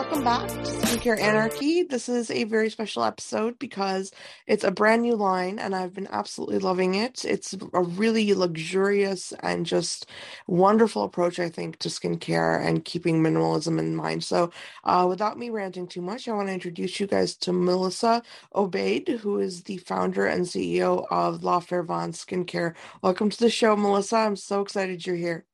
[0.00, 1.82] welcome back to Skincare Anarchy.
[1.82, 4.10] This is a very special episode because
[4.46, 7.22] it's a brand new line and I've been absolutely loving it.
[7.26, 10.08] It's a really luxurious and just
[10.46, 14.24] wonderful approach, I think, to skincare and keeping minimalism in mind.
[14.24, 14.50] So,
[14.84, 18.22] uh, without me ranting too much, I want to introduce you guys to Melissa
[18.54, 22.74] Obaid, who is the founder and CEO of La Fervance Skincare.
[23.02, 24.16] Welcome to the show, Melissa.
[24.16, 25.44] I'm so excited you're here.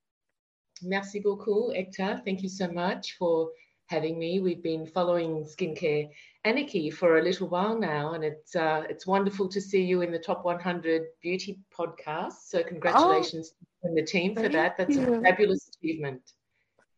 [0.82, 2.24] Merci beaucoup, Ekta.
[2.24, 3.48] Thank you so much for
[3.86, 4.40] having me.
[4.40, 6.08] We've been following Skincare
[6.44, 10.12] Anarchy for a little while now, and it's uh, it's wonderful to see you in
[10.12, 12.48] the top 100 beauty podcast.
[12.48, 13.54] So congratulations
[13.84, 14.76] oh, to the team for that.
[14.76, 15.14] That's you.
[15.14, 16.22] a fabulous achievement.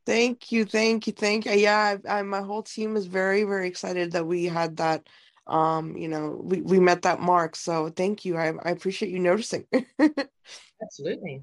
[0.06, 1.52] Thank you, thank you, thank you.
[1.52, 5.06] Yeah, I, I, my whole team is very, very excited that we had that.
[5.46, 7.56] Um, you know, we, we met that mark.
[7.56, 8.36] So thank you.
[8.36, 9.66] I, I appreciate you noticing.
[10.82, 11.42] Absolutely.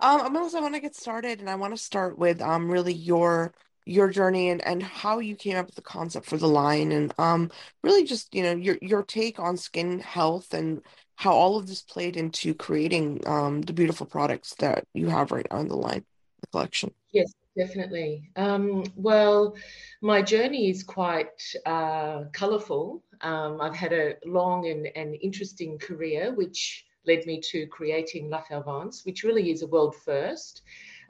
[0.00, 2.92] Um, Melissa, I want to get started, and I want to start with um really
[2.92, 3.54] your
[3.86, 7.14] your journey and, and how you came up with the concept for the line and
[7.18, 7.50] um
[7.82, 10.82] really just you know your your take on skin health and
[11.16, 15.46] how all of this played into creating um the beautiful products that you have right
[15.50, 16.04] now in the line
[16.40, 16.92] the collection.
[17.12, 18.30] Yes definitely.
[18.36, 19.54] Um well
[20.00, 23.02] my journey is quite uh colorful.
[23.22, 28.42] Um i've had a long and, and interesting career which led me to creating La
[28.42, 30.62] Fervance, which really is a world first.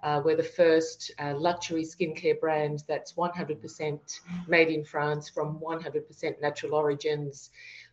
[0.02, 6.40] Uh, we're the first uh, luxury skincare brand that's 100% made in France from 100%
[6.40, 7.50] natural origins.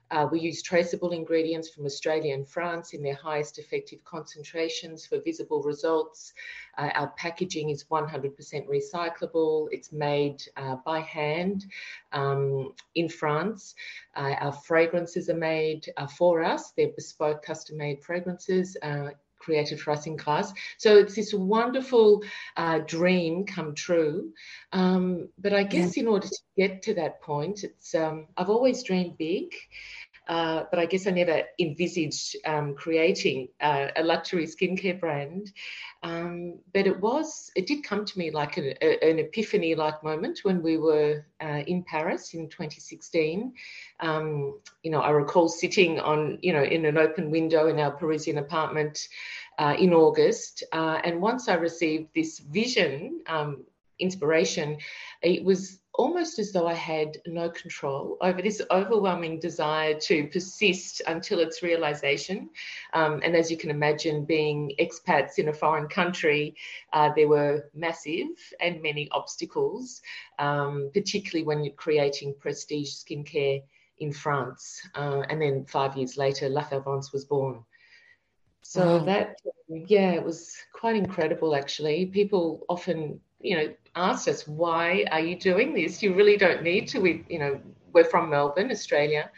[0.09, 5.19] Uh, we use traceable ingredients from Australia and France in their highest effective concentrations for
[5.19, 6.33] visible results.
[6.77, 8.33] Uh, our packaging is 100%
[8.67, 9.67] recyclable.
[9.71, 11.65] It's made uh, by hand
[12.13, 13.75] um, in France.
[14.15, 16.71] Uh, our fragrances are made uh, for us.
[16.71, 19.09] They're bespoke, custom made fragrances uh,
[19.47, 20.51] created for us in Grasse.
[20.77, 22.21] So it's this wonderful
[22.57, 24.33] uh, dream come true.
[24.73, 26.03] Um, but I guess yeah.
[26.03, 29.55] in order to get to that point, it's um, I've always dreamed big.
[30.27, 35.51] Uh, but I guess I never envisaged um, creating uh, a luxury skincare brand.
[36.03, 40.03] Um, but it was, it did come to me like a, a, an epiphany like
[40.03, 43.53] moment when we were uh, in Paris in 2016.
[43.99, 47.91] Um, you know, I recall sitting on, you know, in an open window in our
[47.91, 49.07] Parisian apartment
[49.57, 50.63] uh, in August.
[50.71, 53.63] Uh, and once I received this vision, um,
[53.99, 54.77] inspiration,
[55.21, 61.01] it was almost as though I had no control over this overwhelming desire to persist
[61.07, 62.49] until its realization.
[62.93, 66.55] Um, and as you can imagine, being expats in a foreign country,
[66.93, 68.27] uh, there were massive
[68.61, 70.01] and many obstacles,
[70.39, 73.63] um, particularly when you're creating prestige skincare
[73.97, 74.81] in France.
[74.95, 77.63] Uh, and then five years later, La Fervance was born.
[78.61, 79.05] So wow.
[79.05, 79.37] that,
[79.67, 82.05] yeah, it was quite incredible actually.
[82.05, 86.01] People often you know, asked us, why are you doing this?
[86.01, 86.99] You really don't need to.
[86.99, 87.59] We, you know,
[87.93, 89.31] we're from Melbourne, Australia,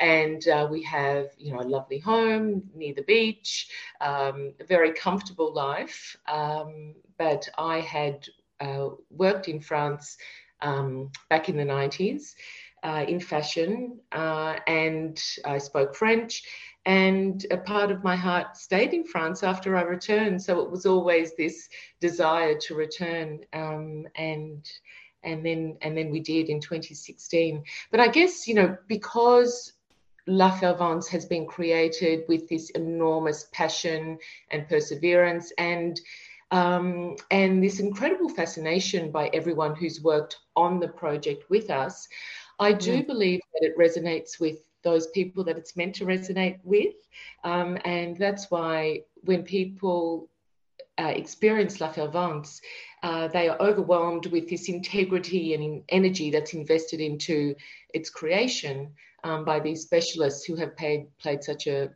[0.00, 3.68] and uh, we have, you know, a lovely home near the beach,
[4.00, 6.16] um, a very comfortable life.
[6.26, 8.26] Um, but I had
[8.60, 10.16] uh, worked in France
[10.60, 12.34] um, back in the 90s
[12.82, 16.42] uh, in fashion, uh, and I spoke French
[16.88, 20.42] and a part of my heart stayed in France after I returned.
[20.42, 21.68] So it was always this
[22.00, 24.66] desire to return, um, and
[25.22, 27.62] and then and then we did in 2016.
[27.90, 29.74] But I guess you know because
[30.26, 34.18] La Fervance has been created with this enormous passion
[34.50, 36.00] and perseverance and
[36.50, 42.08] um, and this incredible fascination by everyone who's worked on the project with us.
[42.58, 43.06] I do mm.
[43.06, 46.94] believe that it resonates with those people that it's meant to resonate with.
[47.44, 50.28] Um, and that's why when people
[50.98, 52.60] uh, experience La Fervance,
[53.02, 57.54] uh, they are overwhelmed with this integrity and energy that's invested into
[57.94, 58.92] its creation
[59.24, 61.90] um, by these specialists who have paid, played such a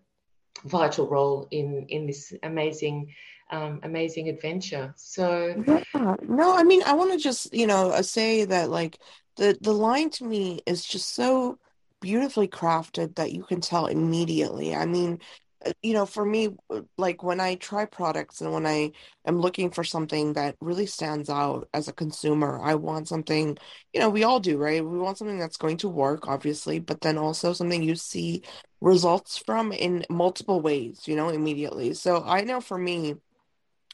[0.65, 3.13] vital role in, in this amazing
[3.51, 4.95] um, amazing adventure.
[4.97, 6.17] So yeah.
[6.23, 8.99] no, I mean, I want to just you know say that like
[9.37, 11.59] the the line to me is just so
[12.03, 14.75] beautifully crafted that you can tell immediately.
[14.75, 15.21] I mean,
[15.65, 18.93] uh, you know, for me, uh, like when I try products and when I
[19.27, 23.57] am looking for something that really stands out as a consumer, I want something,
[23.93, 24.85] you know, we all do, right?
[24.85, 28.43] We want something that's going to work, obviously, but then also something you see
[28.81, 31.95] results from in multiple ways, you know, immediately.
[31.95, 33.15] So I know for me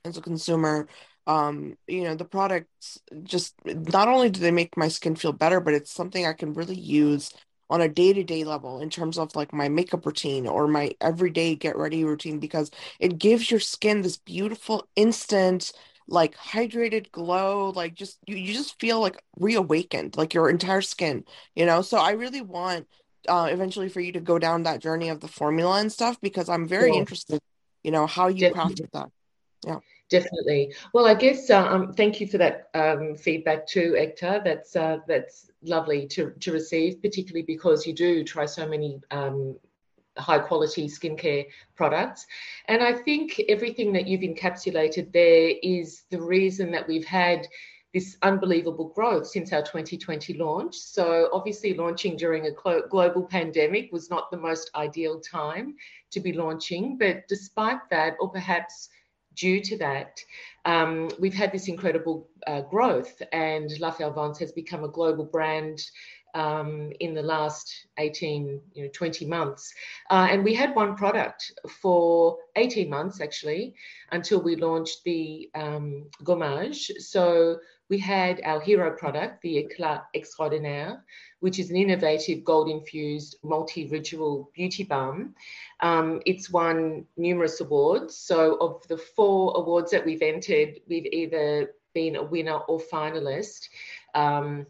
[0.04, 0.88] as a consumer,
[1.26, 5.60] um, you know, the products just not only do they make my skin feel better,
[5.60, 7.30] but it's something I can really use
[7.70, 11.76] on a day-to-day level in terms of like my makeup routine or my everyday get
[11.76, 12.70] ready routine because
[13.00, 15.72] it gives your skin this beautiful instant
[16.10, 21.24] like hydrated glow, like just you, you just feel like reawakened, like your entire skin,
[21.54, 21.82] you know?
[21.82, 22.86] So I really want
[23.28, 26.48] uh eventually for you to go down that journey of the formula and stuff because
[26.48, 27.00] I'm very Sure.
[27.00, 27.40] interested,
[27.84, 29.10] you know, how you crafted that.
[29.66, 29.80] Yeah.
[30.10, 30.74] Definitely.
[30.94, 34.42] Well, I guess uh, um, thank you for that um, feedback too, Ekta.
[34.42, 39.56] That's uh, that's lovely to to receive, particularly because you do try so many um,
[40.16, 41.46] high quality skincare
[41.76, 42.26] products.
[42.68, 47.46] And I think everything that you've encapsulated there is the reason that we've had
[47.94, 50.74] this unbelievable growth since our 2020 launch.
[50.74, 55.74] So, obviously, launching during a global pandemic was not the most ideal time
[56.12, 56.96] to be launching.
[56.98, 58.88] But despite that, or perhaps
[59.38, 60.20] due to that,
[60.64, 65.80] um, we've had this incredible uh, growth, and La Fervance has become a global brand
[66.34, 69.72] um, in the last 18, you know, 20 months.
[70.10, 73.74] Uh, and we had one product for 18 months actually
[74.12, 76.90] until we launched the um, Gommage.
[76.98, 77.58] So
[77.88, 81.04] we had our hero product, the Eclat Extraordinaire,
[81.40, 85.34] which is an innovative gold infused multi ritual beauty balm.
[85.80, 88.16] Um, it's won numerous awards.
[88.16, 93.68] So, of the four awards that we've entered, we've either been a winner or finalist.
[94.14, 94.66] Um,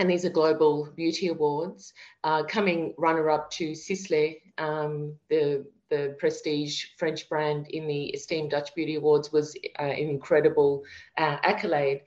[0.00, 1.92] and these are global beauty awards.
[2.22, 8.50] Uh, coming runner up to Sisley, um, the the prestige French brand in the esteemed
[8.50, 10.84] Dutch Beauty Awards was uh, an incredible
[11.16, 12.02] uh, accolade.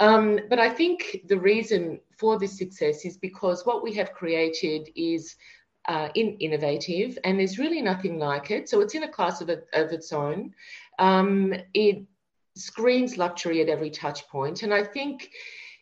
[0.00, 4.88] Um, but I think the reason for this success is because what we have created
[4.94, 5.36] is
[5.86, 8.68] uh, in, innovative, and there's really nothing like it.
[8.68, 10.54] So it's in a class of, of its own.
[10.98, 12.04] Um, it
[12.56, 15.30] screams luxury at every touch point, and I think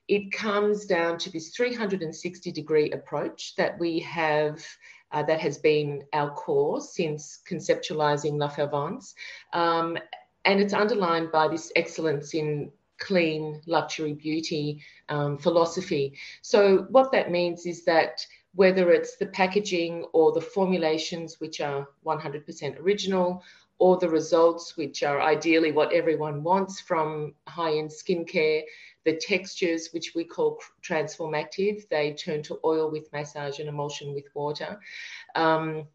[0.09, 4.65] it comes down to this 360 degree approach that we have.
[5.13, 9.15] Uh, that has been our core since conceptualizing La Fervance.
[9.53, 9.99] Um,
[10.45, 16.15] and it's underlined by this excellence in clean luxury beauty um, philosophy.
[16.41, 18.25] So, what that means is that
[18.55, 23.43] whether it's the packaging or the formulations, which are 100% original,
[23.79, 28.63] or the results, which are ideally what everyone wants from high end skincare,
[29.05, 34.27] the textures, which we call transformative, they turn to oil with massage and emulsion with
[34.35, 34.81] water.
[35.35, 35.87] Um,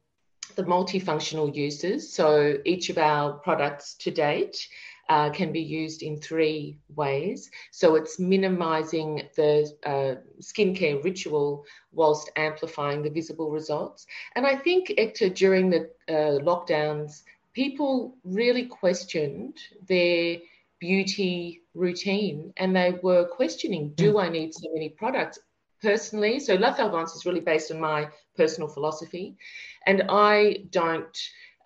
[0.56, 4.68] the multifunctional uses, so each of our products to date
[5.10, 7.50] uh, can be used in three ways.
[7.72, 14.06] So it's minimizing the uh, skincare ritual whilst amplifying the visible results.
[14.36, 17.24] And I think, Ekta, during the uh, lockdowns,
[17.54, 19.58] people really questioned
[19.88, 20.38] their
[20.80, 24.24] beauty routine and they were questioning do mm.
[24.24, 25.40] I need so many products?
[25.82, 29.38] Personally, so La Fervance is really based on my personal philosophy,
[29.86, 31.16] and I don't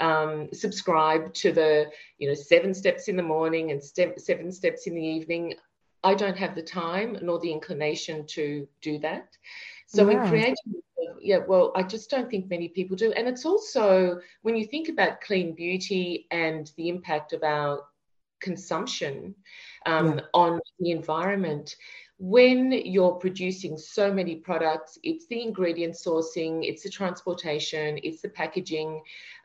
[0.01, 4.85] um, subscribe to the you know seven steps in the morning and step, seven steps
[4.85, 5.53] in the evening.
[6.03, 9.29] I don't have the time nor the inclination to do that.
[9.87, 10.23] So yeah.
[10.23, 10.55] in creating,
[11.21, 13.11] yeah, well, I just don't think many people do.
[13.11, 17.83] And it's also when you think about clean beauty and the impact of our
[18.41, 19.35] consumption
[19.85, 20.25] um, yeah.
[20.33, 21.75] on the environment
[22.21, 28.29] when you're producing so many products, it's the ingredient sourcing, it's the transportation, it's the
[28.29, 29.01] packaging,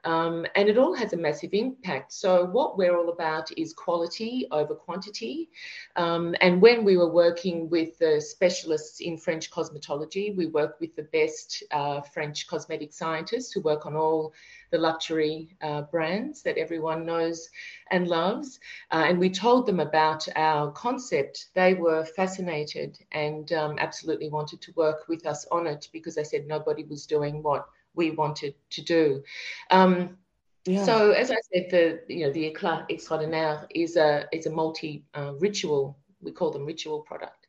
[0.07, 2.13] um, and it all has a massive impact.
[2.13, 5.51] So, what we're all about is quality over quantity.
[5.97, 10.95] Um, and when we were working with the specialists in French cosmetology, we work with
[10.95, 14.33] the best uh, French cosmetic scientists who work on all
[14.71, 17.51] the luxury uh, brands that everyone knows
[17.91, 18.61] and loves.
[18.93, 21.49] Uh, and we told them about our concept.
[21.55, 26.25] They were fascinated and um, absolutely wanted to work with us on it because they
[26.25, 29.23] said nobody was doing what we wanted to do.
[29.71, 30.19] Um,
[30.67, 30.85] yeah.
[30.85, 35.05] So as I said, the you know the Eclat Extraordinaire is a is a multi
[35.15, 35.97] uh, ritual.
[36.21, 37.47] We call them ritual product,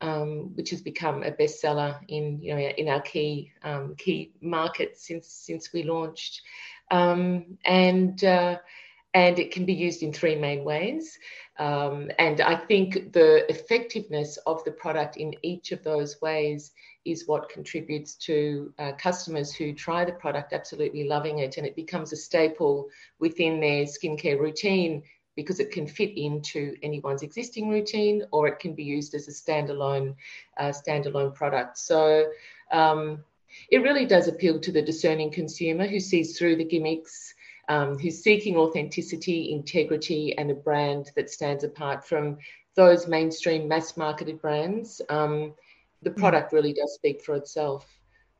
[0.00, 5.06] um, which has become a bestseller in you know in our key um, key markets
[5.06, 6.42] since since we launched,
[6.92, 8.58] um, and uh,
[9.14, 11.18] and it can be used in three main ways.
[11.58, 16.72] Um, and I think the effectiveness of the product in each of those ways
[17.04, 21.76] is what contributes to uh, customers who try the product absolutely loving it, and it
[21.76, 22.88] becomes a staple
[23.18, 25.02] within their skincare routine
[25.36, 29.30] because it can fit into anyone's existing routine, or it can be used as a
[29.30, 30.14] standalone
[30.58, 31.78] uh, standalone product.
[31.78, 32.26] So.
[32.70, 33.24] Um,
[33.72, 37.34] it really does appeal to the discerning consumer who sees through the gimmicks
[37.70, 42.36] um, who's seeking authenticity, integrity, and a brand that stands apart from
[42.74, 45.00] those mainstream mass marketed brands.
[45.08, 45.54] Um,
[46.02, 46.20] the hmm.
[46.20, 47.86] product really does speak for itself.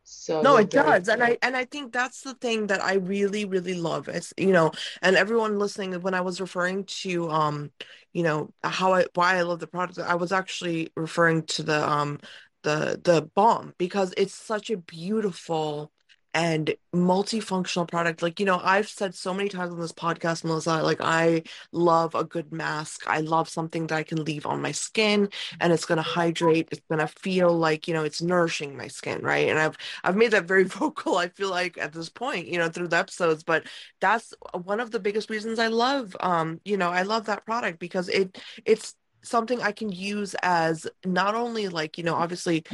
[0.02, 1.09] So No, it does.
[1.09, 4.50] And I and I think that's the thing that I really, really love is, you
[4.50, 7.71] know, and everyone listening, when I was referring to um,
[8.12, 11.88] you know, how I why I love the product, I was actually referring to the
[11.88, 12.19] um
[12.62, 15.93] the the bomb because it's such a beautiful
[16.33, 18.23] and multifunctional product.
[18.23, 22.15] Like, you know, I've said so many times on this podcast, Melissa, like I love
[22.15, 23.05] a good mask.
[23.07, 25.29] I love something that I can leave on my skin
[25.61, 26.69] and it's going to hydrate.
[26.71, 29.49] It's going to feel like, you know, it's nourishing my skin, right?
[29.49, 32.69] And I've I've made that very vocal, I feel like at this point, you know,
[32.69, 33.65] through the episodes, but
[34.01, 34.33] that's
[34.63, 38.09] one of the biggest reasons I love um, you know, I love that product because
[38.09, 42.65] it it's something I can use as not only like, you know, obviously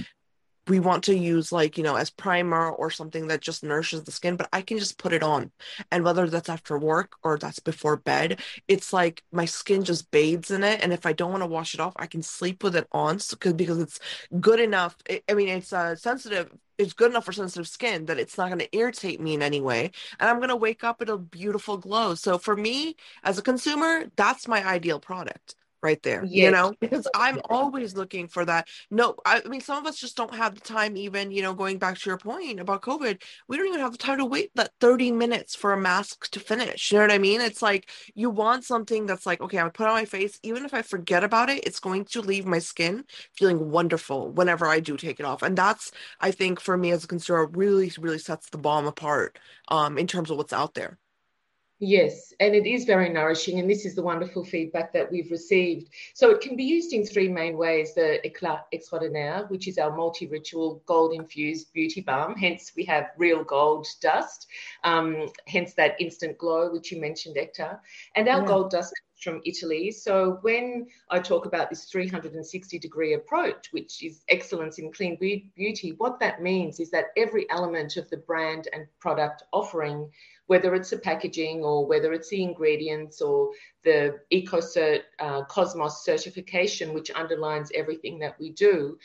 [0.68, 4.12] we want to use like you know as primer or something that just nourishes the
[4.12, 5.50] skin but i can just put it on.
[5.90, 10.50] And whether that's after work or that's before bed it's like my skin just bathes
[10.50, 10.80] in it.
[10.82, 13.18] And if i don't want to wash it off i can sleep with it on
[13.18, 14.00] so, because it's
[14.40, 14.96] good enough.
[15.28, 18.58] I mean it's uh, sensitive it's good enough for sensitive skin that it's not going
[18.58, 19.90] to irritate me in any way.
[20.20, 22.14] And i'm going to wake up in a beautiful glow.
[22.14, 25.54] So for me as a consumer that's my ideal product
[25.86, 26.74] right there you know?
[26.80, 28.68] Because i'm always looking for that.
[28.90, 31.54] No I, I mean some of us just don't have the time even you know
[31.54, 34.50] going back to your point about covid we don't even have the time to wait
[34.54, 37.40] that 30 minutes for a mask to finish you know what i mean?
[37.40, 40.74] It's like you want something that's like okay i'm put on my face even if
[40.74, 43.04] i forget about it it's going to leave my skin
[43.36, 47.04] feeling wonderful whenever i do take it off and that's i think for me as
[47.04, 49.38] a consumer really really sets the bomb apart
[49.68, 50.98] um in terms of what's out there
[51.78, 55.90] Yes, and it is very nourishing, and this is the wonderful feedback that we've received.
[56.14, 59.94] So it can be used in three main ways: the Eclat Extraordinaire, which is our
[59.94, 62.34] multi-ritual gold-infused beauty balm.
[62.34, 64.46] Hence, we have real gold dust.
[64.84, 67.78] Um, hence that instant glow, which you mentioned, Ekta.
[68.14, 69.90] And our yeah gold dust comes from Italy.
[69.90, 75.92] So when I talk about this 360 degree approach, which is excellence in clean beauty,
[75.98, 80.10] what that means is that every element of the brand and product offering
[80.46, 83.50] whether it's the packaging or whether it's the ingredients or
[83.84, 88.98] the EcoCert uh, Cosmos certification, which underlines everything that we do.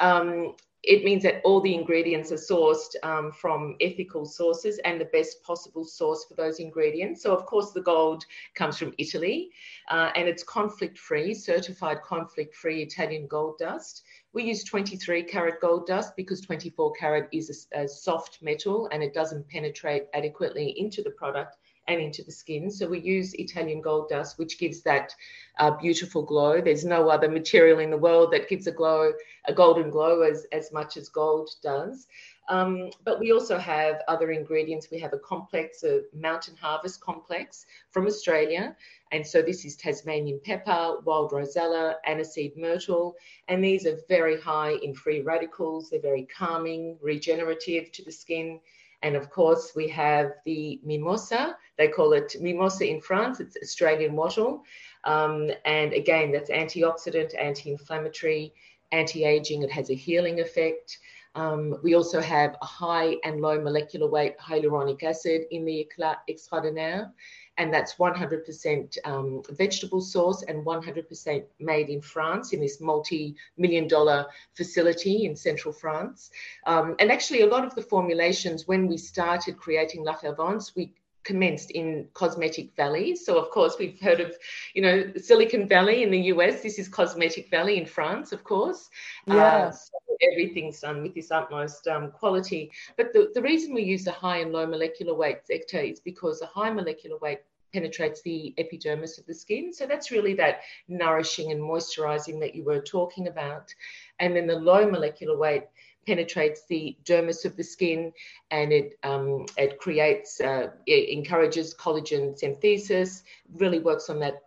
[0.00, 5.06] Um, it means that all the ingredients are sourced um, from ethical sources and the
[5.06, 7.22] best possible source for those ingredients.
[7.22, 9.50] So, of course, the gold comes from Italy
[9.90, 14.02] uh, and it's conflict free, certified conflict free Italian gold dust.
[14.32, 19.02] We use 23 carat gold dust because 24 carat is a, a, soft metal and
[19.02, 21.56] it doesn't penetrate adequately into the product
[21.88, 22.70] and into the skin.
[22.70, 25.14] So we use Italian gold dust, which gives that
[25.58, 26.60] uh, beautiful glow.
[26.60, 29.12] There's no other material in the world that gives a glow,
[29.46, 32.06] a golden glow as, as much as gold does.
[32.50, 34.88] Um, but we also have other ingredients.
[34.90, 38.76] We have a complex, a mountain harvest complex from Australia.
[39.12, 43.16] And so this is Tasmanian pepper, wild rosella, aniseed myrtle.
[43.48, 45.90] And these are very high in free radicals.
[45.90, 48.60] They're very calming, regenerative to the skin.
[49.02, 51.56] And of course, we have the mimosa.
[51.76, 53.40] They call it mimosa in France.
[53.40, 54.64] It's Australian wattle.
[55.04, 58.52] Um, and again, that's antioxidant, anti inflammatory,
[58.90, 59.62] anti aging.
[59.62, 60.98] It has a healing effect.
[61.34, 65.88] Um, we also have a high and low molecular weight hyaluronic acid in the
[66.28, 67.12] Extraordinaire,
[67.58, 74.26] and that's 100% um, vegetable source and 100% made in France in this multi-million dollar
[74.54, 76.30] facility in central France.
[76.66, 80.92] Um, and actually, a lot of the formulations, when we started creating La Fervence, we
[81.28, 83.14] commenced in Cosmetic Valley.
[83.14, 84.34] So, of course, we've heard of,
[84.74, 86.62] you know, Silicon Valley in the US.
[86.62, 88.88] This is Cosmetic Valley in France, of course.
[89.26, 89.92] yeah Uh, so
[90.32, 92.72] everything's done with this utmost um, quality.
[92.96, 96.40] But the, the reason we use the high and low molecular weight sector is because
[96.40, 97.40] the high molecular weight
[97.74, 99.70] penetrates the epidermis of the skin.
[99.74, 103.74] So that's really that nourishing and moisturizing that you were talking about.
[104.18, 105.64] And then the low molecular weight
[106.06, 108.12] penetrates the dermis of the skin
[108.50, 113.22] and it, um, it creates, uh, it encourages collagen synthesis,
[113.54, 114.42] really works on that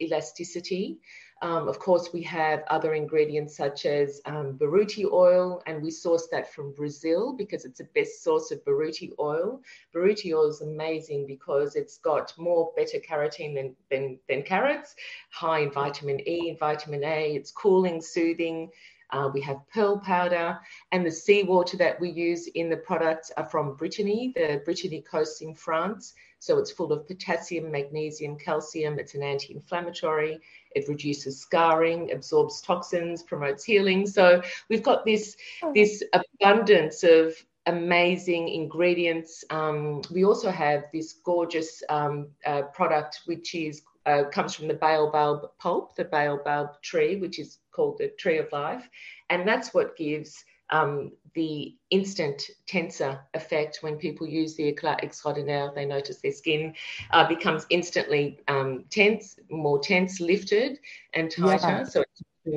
[0.00, 0.98] elasticity.
[1.40, 6.26] Um, of course, we have other ingredients such as um, buriti oil, and we source
[6.32, 9.60] that from Brazil because it's the best source of buriti oil.
[9.94, 14.96] Buriti oil is amazing because it's got more beta carotene than, than, than carrots,
[15.30, 17.36] high in vitamin E and vitamin A.
[17.36, 18.70] It's cooling, soothing,
[19.10, 20.58] uh, we have pearl powder,
[20.92, 25.42] and the seawater that we use in the products are from Brittany, the Brittany coast
[25.42, 26.14] in France.
[26.40, 28.98] So it's full of potassium, magnesium, calcium.
[28.98, 30.38] It's an anti inflammatory.
[30.74, 34.06] It reduces scarring, absorbs toxins, promotes healing.
[34.06, 35.72] So we've got this, oh.
[35.74, 37.34] this abundance of
[37.66, 39.44] amazing ingredients.
[39.50, 44.74] Um, we also have this gorgeous um, uh, product which is uh, comes from the
[44.74, 48.88] baobab pulp, the baobab tree, which is called the tree of life,
[49.30, 55.72] and that's what gives um, the instant tensor effect when people use the Eclat Extraordinaire,
[55.74, 56.74] they notice their skin
[57.10, 60.78] uh, becomes instantly um, tense, more tense, lifted,
[61.14, 61.66] and tighter.
[61.66, 61.84] Yeah.
[61.84, 62.04] So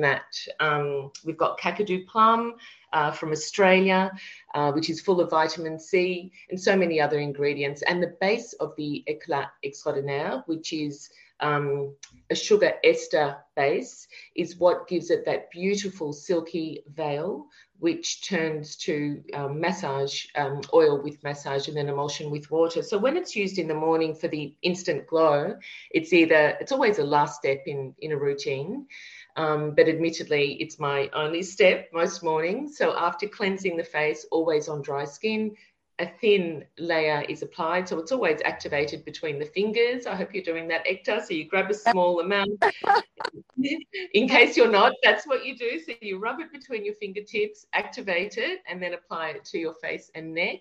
[0.00, 2.54] that um, we've got Kakadu plum
[2.92, 4.10] uh, from Australia,
[4.54, 7.82] uh, which is full of vitamin C and so many other ingredients.
[7.82, 11.10] And the base of the Eclat Extraordinaire, which is
[11.42, 11.94] um,
[12.30, 17.46] a sugar ester base, is what gives it that beautiful silky veil,
[17.78, 22.82] which turns to um, massage um, oil with massage and then emulsion with water.
[22.82, 25.56] So when it's used in the morning for the instant glow,
[25.90, 28.86] it's either it's always a last step in in a routine.
[29.36, 32.76] Um, but admittedly, it's my only step most mornings.
[32.76, 35.56] So after cleansing the face, always on dry skin,
[35.98, 37.88] a thin layer is applied.
[37.88, 40.06] So it's always activated between the fingers.
[40.06, 41.24] I hope you're doing that, Ekta.
[41.24, 42.62] So you grab a small amount.
[44.14, 45.78] In case you're not, that's what you do.
[45.78, 49.74] So you rub it between your fingertips, activate it, and then apply it to your
[49.74, 50.60] face and neck.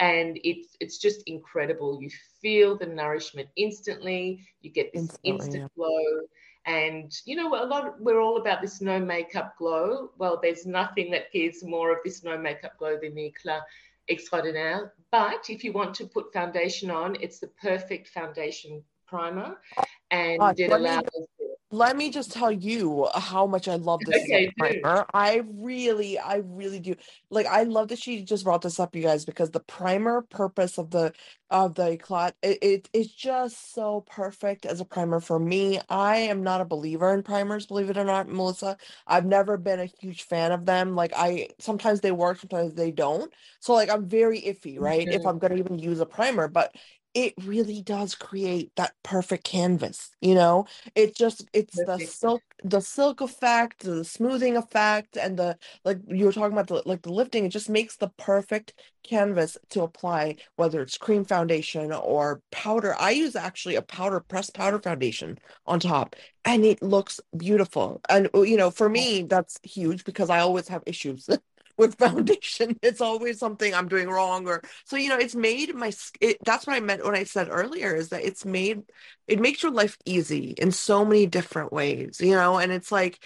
[0.00, 2.02] And it's it's just incredible.
[2.02, 2.10] You
[2.42, 4.40] feel the nourishment instantly.
[4.60, 5.68] You get this instantly, instant yeah.
[5.76, 6.26] glow
[6.66, 10.10] and you know, a lot we're all about this no makeup glow.
[10.16, 13.62] Well, there's nothing that gives more of this no makeup glow than the Eclat
[14.08, 14.94] Extraordinaire.
[15.10, 19.56] But if you want to put foundation on, it's the perfect foundation primer,
[20.10, 21.04] and uh, it allows
[21.74, 25.04] let me just tell you how much I love this okay, primer.
[25.12, 26.94] I really, I really do.
[27.30, 30.78] Like, I love that she just brought this up, you guys, because the primer purpose
[30.78, 31.12] of the
[31.50, 35.80] of the clot, it, it it's just so perfect as a primer for me.
[35.88, 38.76] I am not a believer in primers, believe it or not, Melissa.
[39.06, 40.94] I've never been a huge fan of them.
[40.94, 43.32] Like, I sometimes they work, sometimes they don't.
[43.58, 45.08] So, like, I'm very iffy, right?
[45.10, 46.74] If I'm gonna even use a primer, but
[47.14, 50.66] it really does create that perfect canvas you know?
[50.94, 56.24] It just it's the silk the silk effect the smoothing effect and the like you
[56.24, 60.36] were talking about the like the lifting it just makes the perfect canvas to apply
[60.56, 62.94] whether it's cream foundation or powder.
[62.98, 68.00] I use actually a powder pressed powder foundation on top and it looks beautiful.
[68.08, 68.90] And oh, you know for oh.
[68.90, 71.28] me that's huge because i always have issues
[71.76, 75.92] with foundation it's always something i'm doing wrong or so you know it's made my
[76.20, 78.82] it, that's what i meant when i said earlier is that it's made
[79.26, 83.18] it makes your life easy in so many different ways you know and it's like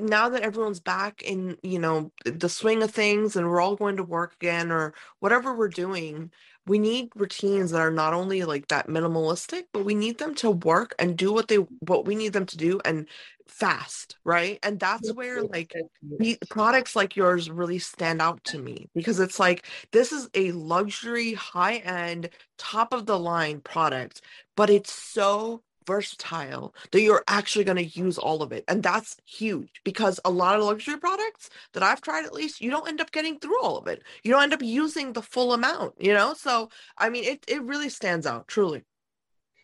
[0.00, 3.96] now that everyone's back in you know the swing of things and we're all going
[3.96, 6.30] to work again or whatever we're doing
[6.66, 10.50] we need routines that are not only like that minimalistic but we need them to
[10.50, 13.06] work and do what they what we need them to do and
[13.48, 14.58] fast right?
[14.62, 15.74] And that's where like
[16.18, 20.52] the products like yours really stand out to me because it's like this is a
[20.52, 24.20] luxury high end top of the line product
[24.56, 28.64] but it's so versatile that you're actually going to use all of it.
[28.68, 32.70] And that's huge because a lot of luxury products that I've tried at least, you
[32.70, 34.02] don't end up getting through all of it.
[34.22, 36.34] You don't end up using the full amount, you know?
[36.34, 38.82] So, I mean, it, it really stands out, truly.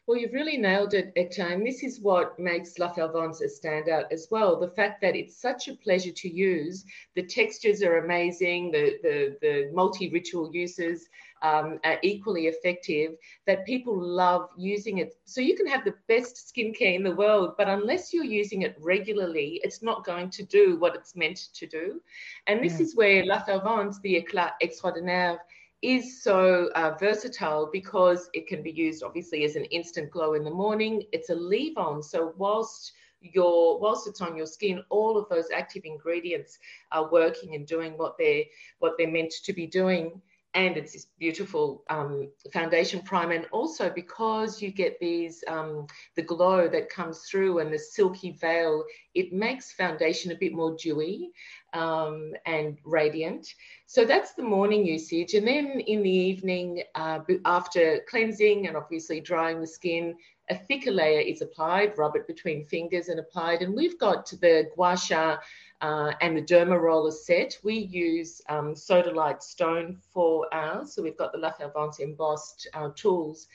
[0.09, 4.04] Well, you've really nailed it, Ekta, and this is what makes La Fervence a standout
[4.11, 4.59] as well.
[4.59, 6.87] The fact that it's such a pleasure to use.
[7.14, 8.70] The textures are amazing.
[8.70, 11.11] The the, the multi-ritual uses
[11.42, 13.12] um, are equally effective.
[13.46, 15.14] That people love using it.
[15.24, 18.77] So you can have the best skincare in the world, but unless you're using it
[18.81, 22.01] regularly, it's not going to do what it's meant to do.
[22.46, 22.85] And this yeah.
[22.87, 25.38] is where La Fervence, the Eclat Extraordinaire
[25.83, 30.42] is so uh, versatile because it can be used obviously as an instant glow in
[30.44, 31.05] the morning.
[31.12, 32.03] It's a leave on.
[32.03, 36.59] So whilst your whilst it's on your skin, all of those active ingredients
[36.92, 38.44] are working and doing what they're
[38.79, 40.20] what they're meant to be doing
[40.54, 46.22] and it's this beautiful um, foundation prime and also because you get these um, the
[46.22, 48.84] glow that comes through and the silky veil
[49.14, 51.30] it makes foundation a bit more dewy
[51.74, 53.46] um, and radiant.
[53.87, 55.34] So that's the morning usage.
[55.34, 60.16] And then in the evening uh, after cleansing and obviously drying the skin
[60.50, 63.61] a thicker layer is applied rub it between fingers and applied.
[63.62, 65.37] And we've got the gua sha
[65.80, 67.56] uh, and the derma roller set.
[67.62, 70.92] We use um, Sodalite stone for ours.
[70.92, 73.46] So we've got the La Fervence embossed uh, tools.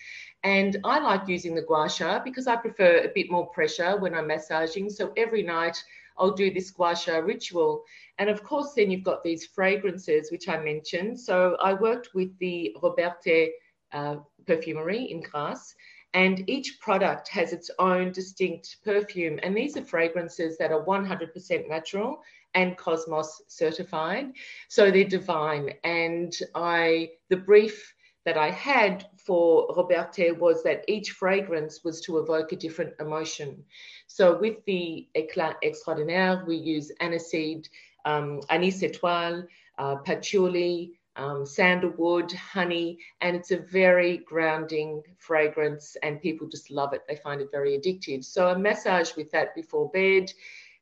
[0.44, 4.14] And I like using the gua sha because I prefer a bit more pressure when
[4.14, 4.90] I'm massaging.
[4.90, 5.82] So every night
[6.18, 7.84] I'll do this gua sha ritual.
[8.20, 11.20] And of course, then you've got these fragrances, which I mentioned.
[11.20, 13.50] So I worked with the Robertet
[13.92, 15.76] uh, perfumery in Grasse
[16.14, 19.40] and each product has its own distinct perfume.
[19.42, 22.22] And these are fragrances that are 100% natural
[22.54, 24.34] and Cosmos certified.
[24.68, 25.74] So they're divine.
[25.84, 27.94] And I, the brief
[28.26, 33.64] that I had for Robertet was that each fragrance was to evoke a different emotion.
[34.08, 37.68] So with the Eclat Extraordinaire, we use aniseed,
[38.06, 39.48] um, anis étoile,
[39.78, 46.94] uh, patchouli, um, sandalwood, honey, and it's a very grounding fragrance, and people just love
[46.94, 47.04] it.
[47.08, 48.24] They find it very addictive.
[48.24, 50.32] So, a massage with that before bed,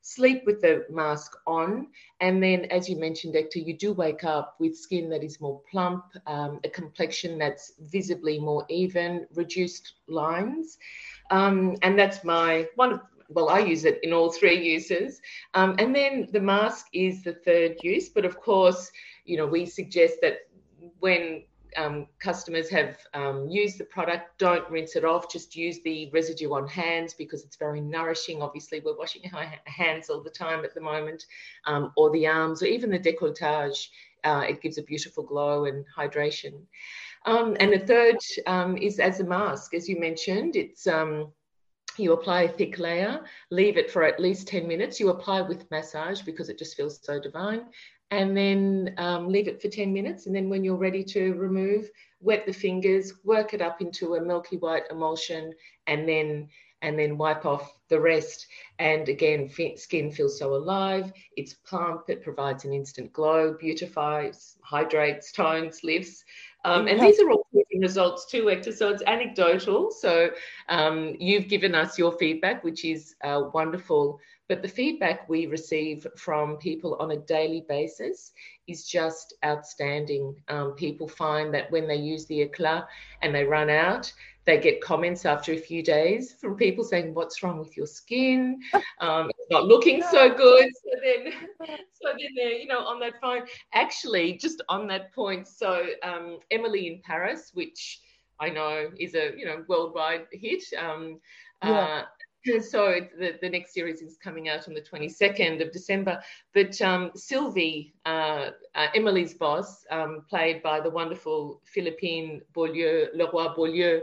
[0.02, 1.88] sleep with the mask on,
[2.20, 5.62] and then, as you mentioned, Ekta, you do wake up with skin that is more
[5.70, 10.78] plump, um, a complexion that's visibly more even, reduced lines.
[11.30, 13.02] Um, and that's my one of
[13.34, 15.22] well, I use it in all three uses.
[15.54, 18.10] Um, and then the mask is the third use.
[18.10, 18.92] But of course,
[19.26, 20.40] you know, we suggest that
[21.00, 21.44] when
[21.78, 25.32] um, customers have um, used the product, don't rinse it off.
[25.32, 28.42] Just use the residue on hands because it's very nourishing.
[28.42, 31.26] Obviously, we're washing our hands all the time at the moment,
[31.66, 33.88] um, or the arms, or even the décolletage.
[34.24, 36.54] Uh, it gives a beautiful glow and hydration.
[37.26, 38.18] Um, and the third
[38.48, 40.56] um, is as a mask, as you mentioned.
[40.56, 41.32] It's um,
[41.98, 45.00] you apply a thick layer, leave it for at least 10 minutes.
[45.00, 47.66] You apply with massage because it just feels so divine.
[48.12, 50.26] And then um, leave it for 10 minutes.
[50.26, 54.22] And then when you're ready to remove, wet the fingers, work it up into a
[54.22, 55.54] milky white emulsion,
[55.88, 56.50] and then
[56.84, 58.48] and then wipe off the rest.
[58.80, 61.14] And again, skin feels so alive.
[61.38, 62.10] It's plump.
[62.10, 66.24] It provides an instant glow, beautifies, hydrates, tones, lifts.
[66.66, 67.46] Um, and these are all
[67.80, 68.74] results too, Ekta.
[68.74, 69.92] So it's anecdotal.
[69.92, 70.30] So
[70.70, 74.20] um, you've given us your feedback, which is uh, wonderful.
[74.52, 78.34] But the feedback we receive from people on a daily basis
[78.68, 80.36] is just outstanding.
[80.50, 82.86] Um, people find that when they use the eclat
[83.22, 84.12] and they run out,
[84.44, 88.60] they get comments after a few days from people saying, "What's wrong with your skin?
[89.00, 91.32] Um, it's not looking so good." So then,
[91.94, 93.44] so then they're you know on that phone.
[93.74, 98.02] Actually, just on that point, so um, Emily in Paris, which
[98.42, 100.66] I know is a you know worldwide hit.
[100.78, 101.22] Um,
[101.64, 101.72] yeah.
[101.72, 102.04] uh,
[102.62, 106.22] so the, the next series is coming out on the 22nd of December.
[106.54, 113.54] But um, Sylvie, uh, uh, Emily's boss, um, played by the wonderful Philippine Beaulieu, Leroy
[113.54, 114.02] Beaulieu,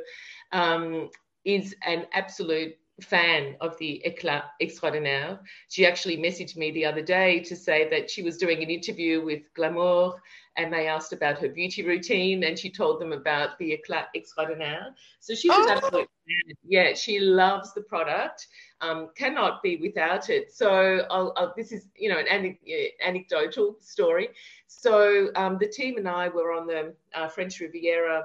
[0.53, 1.11] um,
[1.44, 5.41] is an absolute fan of the Eclat Extraordinaire.
[5.69, 9.25] She actually messaged me the other day to say that she was doing an interview
[9.25, 10.13] with Glamour
[10.57, 14.95] and they asked about her beauty routine and she told them about the Eclat Extraordinaire.
[15.21, 15.63] So she's oh.
[15.65, 16.57] an absolute fan.
[16.65, 18.49] Yeah, she loves the product,
[18.81, 20.53] um, cannot be without it.
[20.53, 22.59] So I'll, I'll, this is, you know, an
[23.05, 24.31] anecdotal story.
[24.67, 28.25] So um, the team and I were on the uh, French Riviera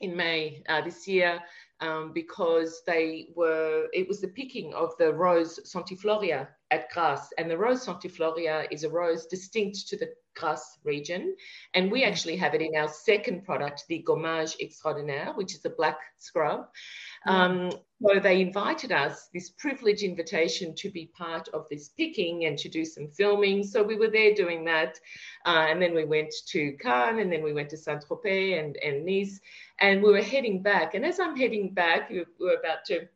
[0.00, 1.40] in May uh, this year
[1.80, 7.32] um, because they were, it was the picking of the Rose Centifolia at Grasse.
[7.38, 11.34] And the Rose Centifolia is a rose distinct to the Grasse region.
[11.74, 12.10] And we mm-hmm.
[12.10, 16.68] actually have it in our second product, the Gommage Extraordinaire, which is a black scrub.
[17.26, 22.56] Um, so they invited us, this privileged invitation to be part of this picking and
[22.58, 23.64] to do some filming.
[23.64, 24.98] So we were there doing that.
[25.44, 28.76] Uh, and then we went to Cannes and then we went to Saint Tropez and,
[28.76, 29.40] and Nice.
[29.80, 30.94] And we were heading back.
[30.94, 33.08] And as I'm heading back, we were about to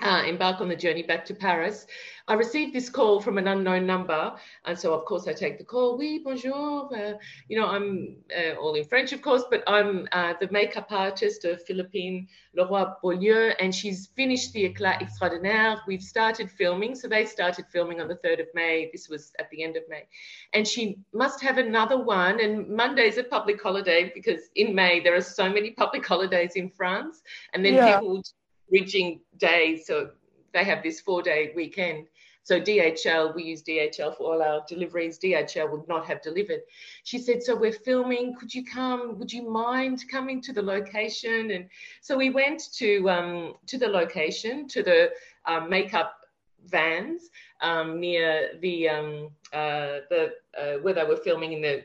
[0.00, 1.86] uh, embark on the journey back to Paris,
[2.28, 4.34] I received this call from an unknown number.
[4.64, 5.98] And so, of course, I take the call.
[5.98, 6.88] Oui, bonjour.
[6.94, 7.14] Uh,
[7.48, 11.44] you know, I'm uh, all in French, of course, but I'm uh, the makeup artist
[11.44, 15.80] of Philippine Leroy Beaulieu, and she's finished the Eclat Extraordinaire.
[15.86, 16.94] We've started filming.
[16.94, 18.88] So they started filming on the 3rd of May.
[18.92, 20.04] This was at the end of May.
[20.52, 22.40] And she must have another one.
[22.40, 26.70] And Monday's a public holiday because in May there are so many public holidays in
[26.70, 27.22] France.
[27.52, 27.98] And then yeah.
[27.98, 28.22] people
[28.68, 29.86] bridging days.
[29.86, 30.10] So
[30.52, 32.06] they have this four day weekend.
[32.44, 35.18] So DHL, we use DHL for all our deliveries.
[35.18, 36.62] DHL would not have delivered.
[37.04, 38.34] She said, "So we're filming.
[38.34, 39.16] Could you come?
[39.18, 41.68] Would you mind coming to the location?" And
[42.00, 45.10] so we went to um, to the location, to the
[45.46, 46.26] um, makeup
[46.66, 51.84] vans um, near the um, uh, the uh, where they were filming in the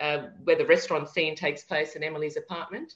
[0.00, 2.94] uh, where the restaurant scene takes place in Emily's apartment.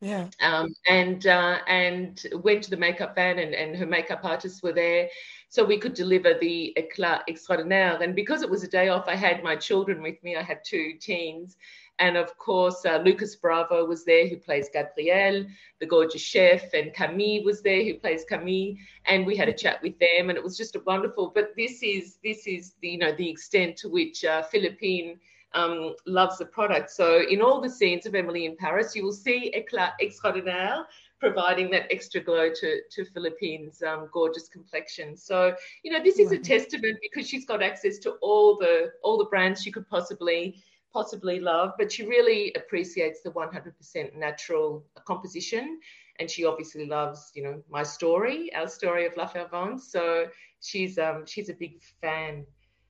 [0.00, 0.28] Yeah.
[0.40, 4.72] Um, and uh, and went to the makeup van, and, and her makeup artists were
[4.72, 5.08] there,
[5.48, 8.00] so we could deliver the éclat extraordinaire.
[8.00, 10.36] And because it was a day off, I had my children with me.
[10.36, 11.56] I had two teens,
[11.98, 15.44] and of course uh, Lucas Bravo was there, who plays Gabriel,
[15.80, 19.82] the gorgeous chef, and Camille was there, who plays Camille, and we had a chat
[19.82, 21.32] with them, and it was just a wonderful.
[21.34, 25.18] But this is this is the you know the extent to which uh, Philippine
[25.54, 26.90] um, loves the product.
[26.90, 30.86] So in all the scenes of Emily in Paris, you will see Eclat Extraordinaire
[31.20, 35.16] providing that extra glow to, to Philippine's um, gorgeous complexion.
[35.16, 39.18] So, you know, this is a testament because she's got access to all the all
[39.18, 45.80] the brands she could possibly possibly love, but she really appreciates the 100% natural composition.
[46.18, 49.80] And she obviously loves, you know, my story, our story of La Fervente.
[49.80, 50.26] So
[50.60, 52.44] she's um, she's a big fan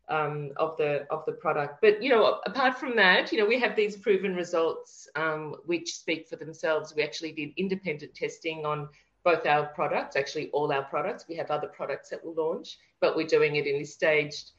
[0.09, 1.81] um, of the of the product.
[1.81, 5.95] But you know, apart from that, you know, we have these proven results um, which
[5.95, 6.95] speak for themselves.
[6.95, 8.89] We actually did independent testing on
[9.25, 11.27] both our products, actually all our products.
[11.29, 14.53] We have other products that will launch, but we're doing it in this staged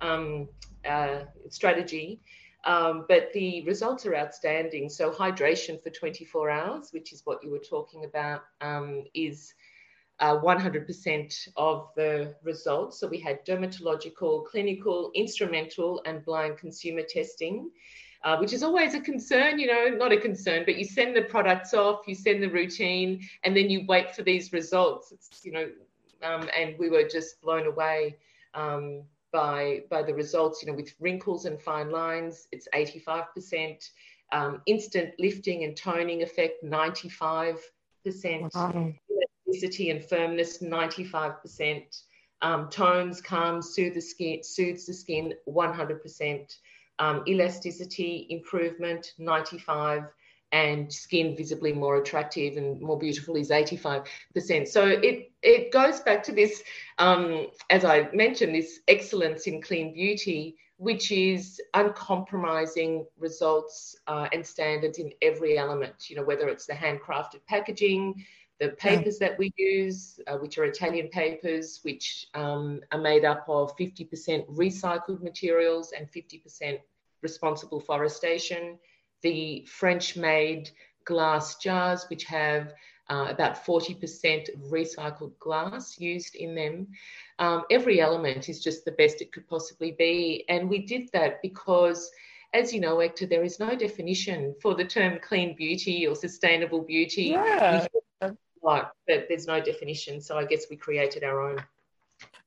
[0.00, 0.48] um,
[0.88, 2.20] uh, strategy.
[2.64, 4.88] Um, but the results are outstanding.
[4.88, 9.52] So hydration for 24 hours, which is what you were talking about, um, is
[10.20, 13.00] uh, 100% of the results.
[13.00, 17.70] So we had dermatological, clinical, instrumental, and blind consumer testing.
[18.22, 21.20] Uh, which is always a concern, you know, not a concern, but you send the
[21.20, 25.12] products off, you send the routine, and then you wait for these results.
[25.12, 25.68] It's, you know,
[26.22, 28.16] um, and we were just blown away
[28.54, 30.62] um, by by the results.
[30.62, 33.90] You know, with wrinkles and fine lines, it's 85%.
[34.32, 37.58] Um, instant lifting and toning effect, 95%.
[38.54, 38.92] Wow.
[39.54, 42.02] Elasticity and firmness, 95%.
[42.42, 46.56] Um, tones, calms, soothe the skin, soothes the skin, 100%.
[46.98, 50.02] Um, elasticity improvement, 95
[50.52, 54.04] and skin visibly more attractive and more beautiful is 85%.
[54.68, 56.62] So it, it goes back to this,
[56.98, 64.46] um, as I mentioned, this excellence in clean beauty, which is uncompromising results uh, and
[64.46, 68.24] standards in every element, you know, whether it's the handcrafted packaging,
[68.60, 73.44] the papers that we use, uh, which are Italian papers, which um, are made up
[73.48, 76.78] of 50% recycled materials and 50%
[77.22, 78.78] responsible forestation
[79.24, 80.70] the French made
[81.04, 82.74] glass jars, which have
[83.10, 86.86] uh, about 40% recycled glass used in them.
[87.38, 90.44] Um, every element is just the best it could possibly be.
[90.48, 92.10] And we did that because,
[92.52, 96.82] as you know, Ekta, there is no definition for the term clean beauty or sustainable
[96.82, 97.24] beauty.
[97.24, 97.86] Yeah.
[98.64, 100.20] But there's no definition.
[100.20, 101.58] So I guess we created our own.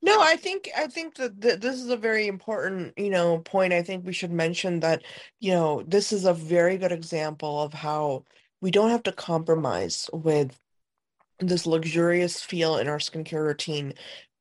[0.01, 3.73] No, I think I think that th- this is a very important, you know, point.
[3.73, 5.03] I think we should mention that,
[5.39, 8.23] you know, this is a very good example of how
[8.62, 10.60] we don't have to compromise with
[11.39, 13.93] this luxurious feel in our skincare routine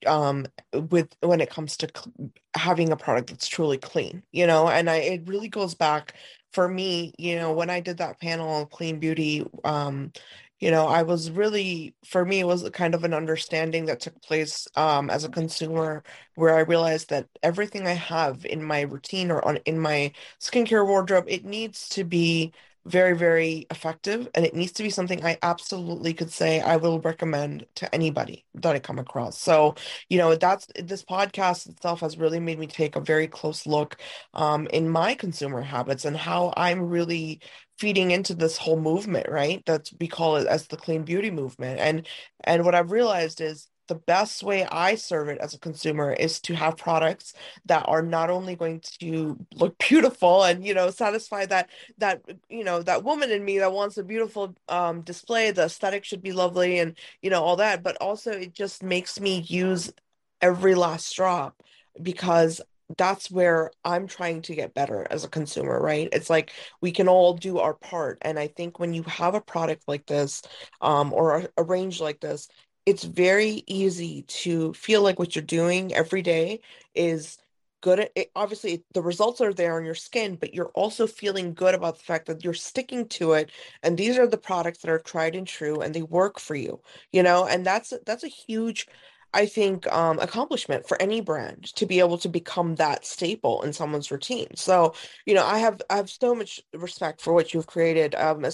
[0.06, 0.46] um
[0.90, 4.90] with when it comes to cl- having a product that's truly clean, you know, and
[4.90, 6.14] I it really goes back
[6.52, 10.12] for me, you know, when I did that panel on clean beauty, um,
[10.60, 14.20] you know i was really for me it was kind of an understanding that took
[14.22, 16.02] place um, as a consumer
[16.34, 20.86] where i realized that everything i have in my routine or on in my skincare
[20.86, 22.52] wardrobe it needs to be
[22.86, 27.00] very very effective and it needs to be something i absolutely could say i will
[27.00, 29.38] recommend to anybody that i come across.
[29.38, 29.74] So
[30.08, 33.96] you know that's this podcast itself has really made me take a very close look
[34.34, 37.40] um, in my consumer habits and how i'm really
[37.78, 39.62] feeding into this whole movement right?
[39.66, 41.78] That's we call it as the clean beauty movement.
[41.80, 42.06] And
[42.44, 46.40] and what i've realized is the best way I serve it as a consumer is
[46.42, 47.34] to have products
[47.66, 52.64] that are not only going to look beautiful and you know satisfy that that you
[52.64, 56.32] know that woman in me that wants a beautiful um, display the aesthetic should be
[56.32, 59.92] lovely and you know all that but also it just makes me use
[60.40, 61.62] every last drop
[62.02, 62.60] because
[62.96, 66.08] that's where I'm trying to get better as a consumer, right?
[66.12, 68.18] It's like we can all do our part.
[68.22, 70.42] And I think when you have a product like this,
[70.80, 72.48] um, or a, a range like this,
[72.86, 76.60] it's very easy to feel like what you're doing every day
[76.94, 77.38] is
[77.82, 78.30] good it.
[78.36, 82.04] Obviously, the results are there on your skin, but you're also feeling good about the
[82.04, 83.50] fact that you're sticking to it.
[83.82, 86.80] And these are the products that are tried and true and they work for you,
[87.12, 88.86] you know, and that's that's a huge
[89.34, 93.72] I think um, accomplishment for any brand to be able to become that staple in
[93.72, 94.48] someone's routine.
[94.56, 94.94] So,
[95.26, 98.46] you know, I have I have so much respect for what you've created, um,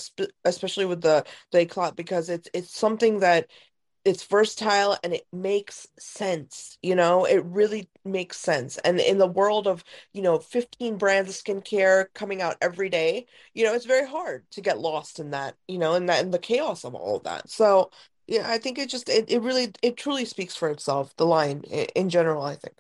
[0.45, 3.49] especially with the the eclat because it's it's something that
[4.05, 7.25] it's versatile and it makes sense you know?
[7.25, 8.79] It really makes sense.
[8.79, 13.27] And in the world of you know 15 brands of skincare coming out every day
[13.55, 16.31] you know it's very hard to get lost in that you know in that in
[16.31, 17.49] the chaos of all of that.
[17.51, 17.91] So
[18.27, 21.63] yeah i think it just it, it really it truly speaks for itself the line
[21.95, 22.77] in, general i think.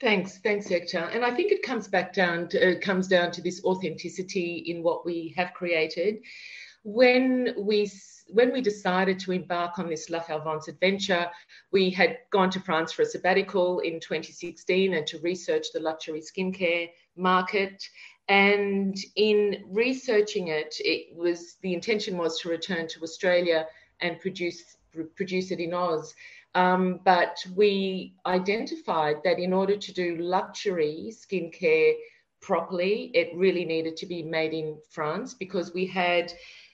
[0.00, 1.14] Thanks, thanks, Ekta.
[1.14, 5.06] And I think it comes back down to, comes down to this authenticity in what
[5.06, 6.16] we have created.
[6.82, 7.86] When we
[8.32, 11.30] when we decided to embark on this La Fervence adventure,
[11.70, 16.20] we had gone to France for a sabbatical in 2016 and to research the luxury
[16.20, 17.82] skincare market.
[18.28, 23.66] And in researching it, it was the intention was to return to Australia
[24.00, 24.76] and produce
[25.16, 26.14] produce it in Oz.
[26.54, 31.94] Um, but we identified that in order to do luxury skincare
[32.42, 36.32] properly, it really needed to be made in France because we had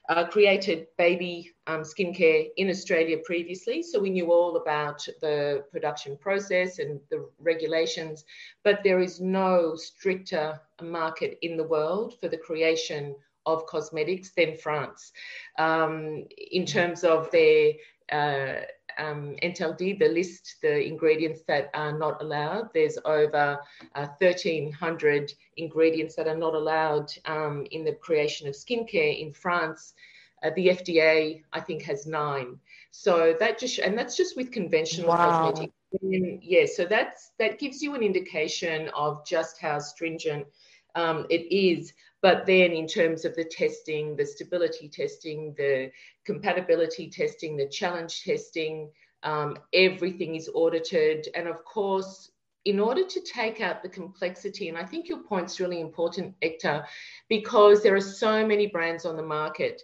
[0.08, 6.16] uh, created baby um, skincare in Australia previously, so we knew all about the production
[6.16, 8.24] process and the regulations,
[8.64, 14.56] but there is no stricter market in the world for the creation of cosmetics than
[14.56, 15.12] France.
[15.58, 17.72] Um, in terms of their
[18.10, 18.64] uh,
[18.98, 22.70] um, interdit, the list, the ingredients that are not allowed.
[22.74, 23.58] There's over
[23.94, 29.94] uh, 1,300 ingredients that are not allowed um, in the creation of skincare in France.
[30.42, 32.58] Uh, the FDA, I think, has nine.
[32.90, 35.50] So that just, and that's just with conventional wow.
[35.50, 35.74] cosmetics.
[36.02, 40.46] And yeah, so that's that gives you an indication of just how stringent
[40.94, 41.92] um, it is.
[42.20, 45.90] But then, in terms of the testing, the stability testing, the
[46.24, 48.90] compatibility testing, the challenge testing,
[49.22, 51.28] um, everything is audited.
[51.34, 52.30] And of course,
[52.64, 56.84] in order to take out the complexity, and I think your point's really important, Hector,
[57.28, 59.82] because there are so many brands on the market.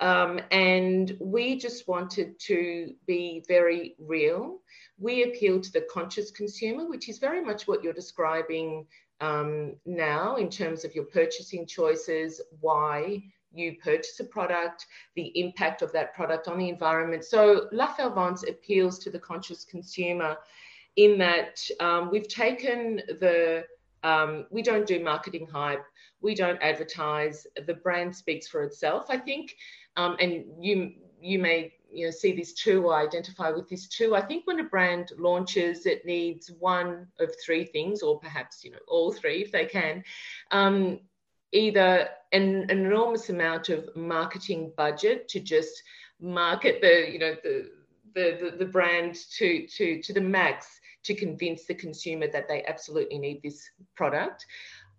[0.00, 4.60] Um, and we just wanted to be very real.
[4.98, 8.86] We appeal to the conscious consumer, which is very much what you're describing
[9.20, 15.82] um, now in terms of your purchasing choices, why you purchase a product, the impact
[15.82, 17.24] of that product on the environment.
[17.24, 20.36] So La Fervence appeals to the conscious consumer
[20.96, 23.64] in that um, we've taken the,
[24.02, 25.84] um, we don't do marketing hype,
[26.20, 29.06] we don't advertise, the brand speaks for itself.
[29.08, 29.56] I think,
[29.96, 34.14] um, and you, you may you know see this too or identify with this too.
[34.14, 38.70] I think when a brand launches it needs one of three things or perhaps you
[38.70, 40.04] know all three if they can.
[40.50, 41.00] Um,
[41.52, 45.82] either an, an, enormous amount of marketing budget to just
[46.20, 47.70] market the you know the
[48.14, 52.64] the, the, the brand to to to the max to convince the consumer that they
[52.64, 54.46] absolutely need this product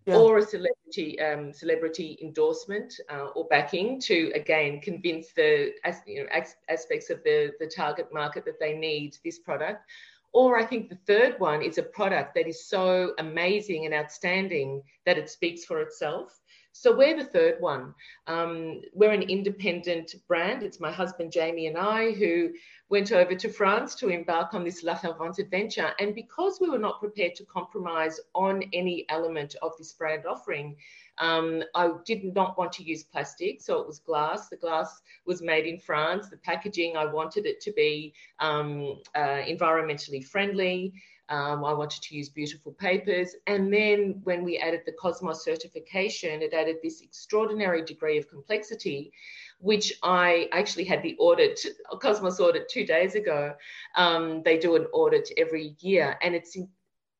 [0.05, 0.17] yeah.
[0.17, 6.23] or a celebrity um, celebrity endorsement uh, or backing to again convince the as, you
[6.23, 6.29] know,
[6.69, 9.85] aspects of the, the target market that they need this product.
[10.33, 14.81] Or I think the third one is a product that is so amazing and outstanding
[15.05, 16.39] that it speaks for itself.
[16.73, 17.93] So we're the third one.
[18.27, 20.63] Um, we're an independent brand.
[20.63, 22.51] It's my husband Jamie and I who
[22.89, 25.91] went over to France to embark on this La Fervence adventure.
[25.99, 30.75] And because we were not prepared to compromise on any element of this brand offering,
[31.17, 34.49] um, I did not want to use plastic, so it was glass.
[34.49, 36.29] The glass was made in France.
[36.29, 40.93] The packaging, I wanted it to be um, uh, environmentally friendly.
[41.31, 43.35] Um, I wanted to use beautiful papers.
[43.47, 49.13] And then when we added the Cosmos certification, it added this extraordinary degree of complexity,
[49.59, 51.57] which I actually had the audit,
[52.01, 53.53] Cosmos audit two days ago.
[53.95, 56.57] Um, they do an audit every year and it's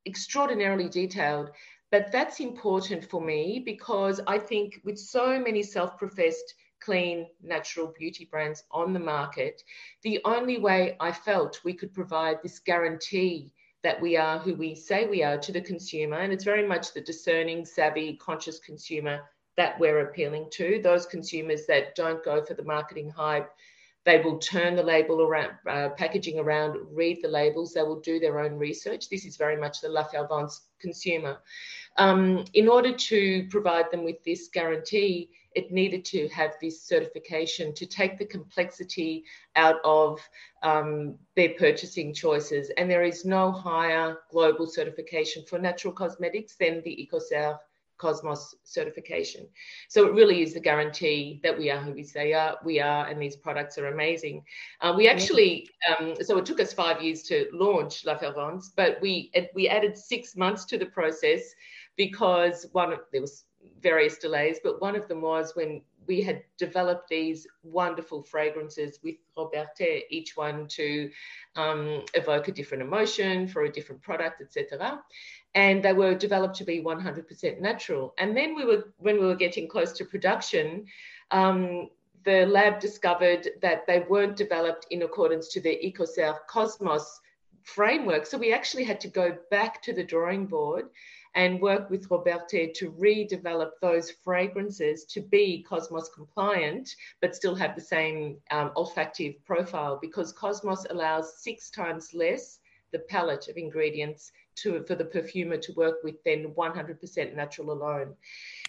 [0.04, 1.50] extraordinarily detailed.
[1.90, 7.94] But that's important for me because I think with so many self professed clean, natural
[7.98, 9.62] beauty brands on the market,
[10.02, 14.74] the only way I felt we could provide this guarantee that we are who we
[14.74, 16.18] say we are to the consumer.
[16.18, 19.20] And it's very much the discerning, savvy, conscious consumer
[19.56, 20.80] that we're appealing to.
[20.82, 23.50] Those consumers that don't go for the marketing hype,
[24.04, 28.18] they will turn the label around, uh, packaging around, read the labels, they will do
[28.18, 29.08] their own research.
[29.08, 30.06] This is very much the La
[30.80, 31.38] consumer.
[31.98, 37.74] Um, in order to provide them with this guarantee, it needed to have this certification
[37.74, 39.24] to take the complexity
[39.56, 40.20] out of
[40.62, 42.70] um, their purchasing choices.
[42.76, 47.58] And there is no higher global certification for natural cosmetics than the EcoCert
[48.02, 49.46] Cosmos certification.
[49.88, 53.06] So it really is the guarantee that we are who we say are, we are,
[53.06, 54.42] and these products are amazing.
[54.80, 58.98] Uh, we actually, um, so it took us five years to launch La Fervence, but
[59.00, 61.42] we we added six months to the process
[61.96, 63.44] because one there was
[63.80, 69.16] various delays, but one of them was when we had developed these wonderful fragrances with
[69.36, 71.10] Robertet, each one to
[71.56, 75.00] um, evoke a different emotion for a different product, etc.
[75.54, 78.14] And they were developed to be 100% natural.
[78.18, 80.86] And then we were, when we were getting close to production,
[81.30, 81.88] um,
[82.24, 87.20] the lab discovered that they weren't developed in accordance to the EcoCert Cosmos
[87.62, 88.26] framework.
[88.26, 90.86] So we actually had to go back to the drawing board
[91.34, 97.74] and work with Robertet to redevelop those fragrances to be Cosmos compliant, but still have
[97.74, 102.58] the same um, olfactive profile because Cosmos allows six times less
[102.92, 108.14] the palette of ingredients to for the perfumer to work with than 100% natural alone.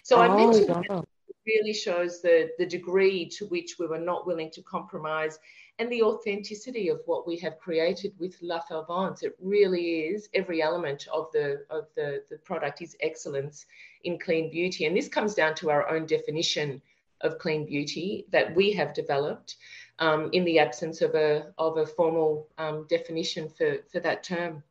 [0.02, 1.04] So oh, I mentioned that
[1.46, 5.38] really shows the, the degree to which we were not willing to compromise
[5.78, 9.22] and the authenticity of what we have created with La Fervence.
[9.22, 13.66] It really is every element of the of the, the product is excellence
[14.04, 14.86] in clean beauty.
[14.86, 16.80] And this comes down to our own definition
[17.20, 19.56] of clean beauty that we have developed
[19.98, 24.62] um, in the absence of a of a formal um, definition for for that term.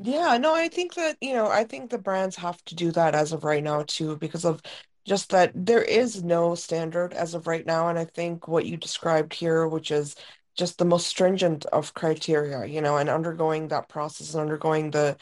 [0.00, 3.16] Yeah, no, I think that, you know, I think the brands have to do that
[3.16, 4.62] as of right now too, because of
[5.08, 7.88] just that there is no standard as of right now.
[7.88, 10.14] And I think what you described here, which is
[10.56, 15.16] just the most stringent of criteria, you know, and undergoing that process and undergoing the,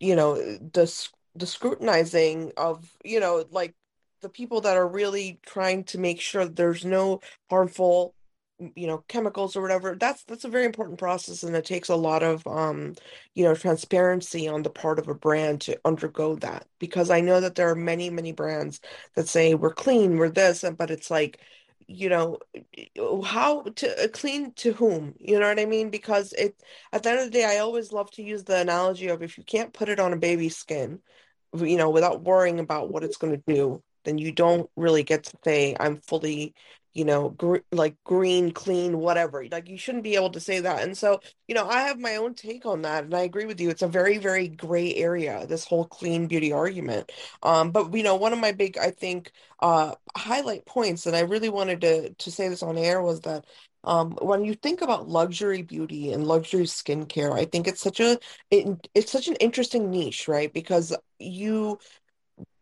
[0.00, 3.74] you know, the the scrutinizing of, you know, like
[4.20, 7.20] the people that are really trying to make sure there's no
[7.50, 8.14] harmful
[8.76, 11.96] you know chemicals or whatever that's that's a very important process and it takes a
[11.96, 12.94] lot of um
[13.34, 17.40] you know transparency on the part of a brand to undergo that because I know
[17.40, 18.80] that there are many many brands
[19.14, 21.40] that say we're clean we're this but it's like
[21.88, 22.38] you know
[23.24, 25.90] how to uh, clean to whom you know what I mean?
[25.90, 26.60] Because it
[26.92, 29.36] at the end of the day I always love to use the analogy of if
[29.38, 31.00] you can't put it on a baby's skin
[31.56, 35.24] you know without worrying about what it's going to do then you don't really get
[35.24, 36.54] to say I'm fully
[36.94, 39.44] you know, gr like green, clean, whatever.
[39.50, 40.82] Like you shouldn't be able to say that.
[40.82, 43.60] And so, you know, I have my own take on that, and I agree with
[43.60, 43.70] you.
[43.70, 47.10] It's a very, very gray area, this whole clean beauty argument.
[47.42, 51.20] Um, but you know, one of my big, I think, uh, highlight points, and I
[51.20, 53.46] really wanted to to say this on air was that
[53.84, 58.18] um, when you think about luxury beauty and luxury skincare, I think it's such a
[58.50, 60.52] it, it's such an interesting niche, right?
[60.52, 61.78] Because you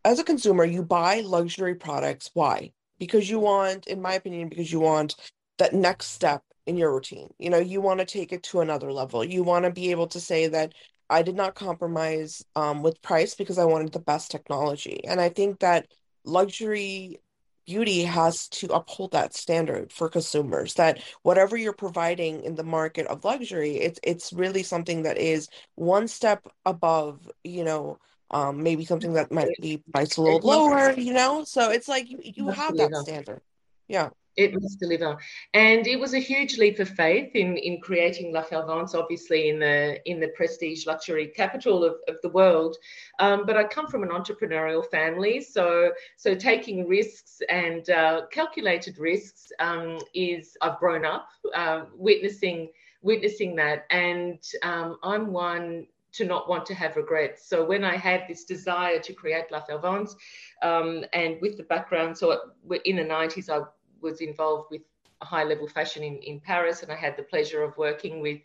[0.04, 2.30] as a consumer, you buy luxury products.
[2.34, 2.72] Why?
[3.00, 5.16] Because you want, in my opinion, because you want
[5.58, 7.34] that next step in your routine.
[7.38, 9.24] You know, you want to take it to another level.
[9.24, 10.72] You want to be able to say that
[11.10, 15.00] I did not compromise um, with price because I wanted the best technology.
[15.04, 15.88] And I think that
[16.24, 17.20] luxury
[17.66, 23.06] beauty has to uphold that standard for consumers that whatever you're providing in the market
[23.06, 27.96] of luxury it's it's really something that is one step above you know
[28.30, 31.44] um, maybe something that might be priced a little lower, you know?
[31.44, 33.40] So it's like you, you have that standard.
[33.88, 34.10] Yeah.
[34.36, 35.18] It must deliver,
[35.54, 39.58] and it was a huge leap of faith in in creating La Fervence, obviously in
[39.58, 42.76] the in the prestige luxury capital of, of the world.
[43.18, 48.98] Um, but I come from an entrepreneurial family, so so taking risks and uh, calculated
[48.98, 52.70] risks um, is I've grown up uh, witnessing
[53.02, 57.48] witnessing that, and um, I'm one to not want to have regrets.
[57.48, 60.14] So when I had this desire to create La Fervence,
[60.62, 62.38] um, and with the background, so
[62.84, 63.64] in the 90s, I
[64.00, 64.82] was involved with
[65.22, 68.40] high level fashion in, in Paris, and I had the pleasure of working with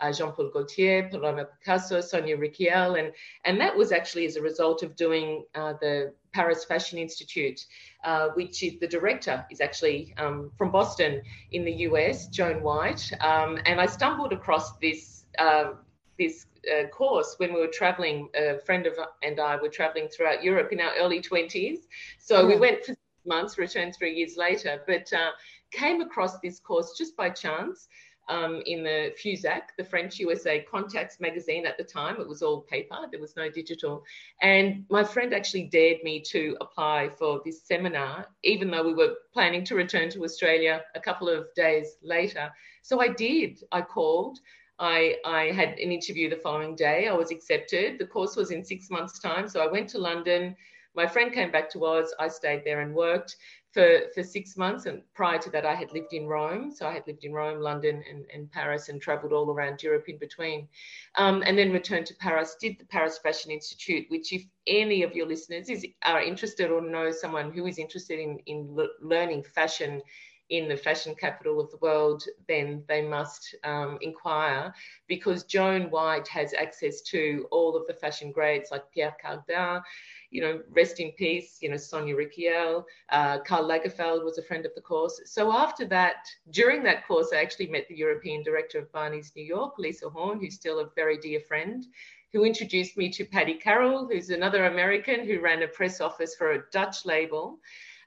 [0.00, 3.12] uh, Jean Paul Gaultier, Paloma Picasso, Sonia Rykiel, and,
[3.44, 7.64] and that was actually as a result of doing uh, the Paris Fashion Institute,
[8.04, 13.10] uh, which is the director is actually um, from Boston in the US, Joan White,
[13.20, 15.72] um, and I stumbled across this uh,
[16.18, 18.28] this uh, course when we were traveling.
[18.34, 21.80] A friend of and I were traveling throughout Europe in our early 20s.
[22.18, 22.46] So yeah.
[22.46, 22.94] we went for
[23.26, 25.30] months, returned three years later, but uh,
[25.70, 27.88] came across this course just by chance.
[28.30, 32.20] Um, in the Fusac, the French USA Contacts magazine at the time.
[32.20, 34.04] It was all paper, there was no digital.
[34.42, 39.14] And my friend actually dared me to apply for this seminar, even though we were
[39.32, 42.52] planning to return to Australia a couple of days later.
[42.82, 43.60] So I did.
[43.72, 44.40] I called.
[44.78, 47.08] I, I had an interview the following day.
[47.08, 47.98] I was accepted.
[47.98, 49.48] The course was in six months' time.
[49.48, 50.54] So I went to London.
[50.94, 52.14] My friend came back to Oz.
[52.18, 53.36] I stayed there and worked
[53.72, 54.86] for, for six months.
[54.86, 56.72] And prior to that, I had lived in Rome.
[56.72, 60.08] So I had lived in Rome, London, and, and Paris and traveled all around Europe
[60.08, 60.68] in between.
[61.16, 65.14] Um, and then returned to Paris, did the Paris Fashion Institute, which, if any of
[65.14, 70.02] your listeners is, are interested or know someone who is interested in, in learning fashion
[70.50, 74.72] in the fashion capital of the world, then they must um, inquire
[75.06, 79.82] because Joan White has access to all of the fashion greats like Pierre Cardin,
[80.30, 84.64] you know, rest in peace, you know, Sonia Rykiel, uh, Karl Lagerfeld was a friend
[84.66, 85.20] of the course.
[85.24, 89.44] So after that, during that course, I actually met the European director of Barney's New
[89.44, 91.86] York, Lisa Horn, who's still a very dear friend
[92.32, 96.52] who introduced me to Paddy Carroll, who's another American who ran a press office for
[96.52, 97.58] a Dutch label.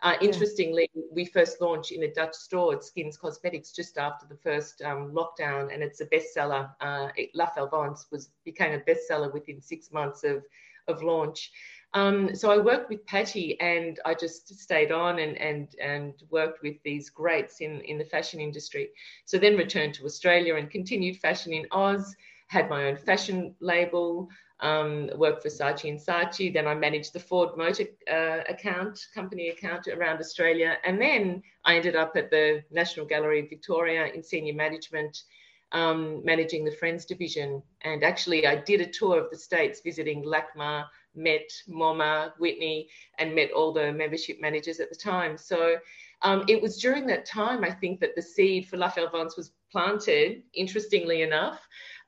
[0.04, 4.36] Uh, interestingly, we first launched in a Dutch store at Skins Cosmetics just after the
[4.36, 6.72] first um, lockdown, and it's a bestseller.
[6.82, 10.44] Uh, La Fervence was became a bestseller within six months of
[10.88, 11.52] of launch.
[11.94, 16.64] Um, so I worked with Patty, and I just stayed on and and and worked
[16.64, 18.90] with these greats in in the fashion industry.
[19.26, 22.16] So then returned to Australia and continued fashion in Oz.
[22.48, 24.30] Had my own fashion label
[24.62, 26.54] um, worked for Saatchi and Saatchi.
[26.54, 30.78] Then I managed the Ford Motor uh, account, company account around Australia.
[30.86, 35.24] And then I ended up at the National Gallery of Victoria in senior management,
[35.72, 37.64] um, managing the Friends division.
[37.82, 40.86] And actually, I did a tour of the States visiting LACMA,
[41.16, 42.88] met MoMA, Whitney,
[43.18, 45.38] and met all the membership managers at the time.
[45.38, 45.78] So
[46.24, 49.54] Um, it was during that time, I think, that the seed for La Fervence was
[49.72, 51.60] planted, interestingly enough.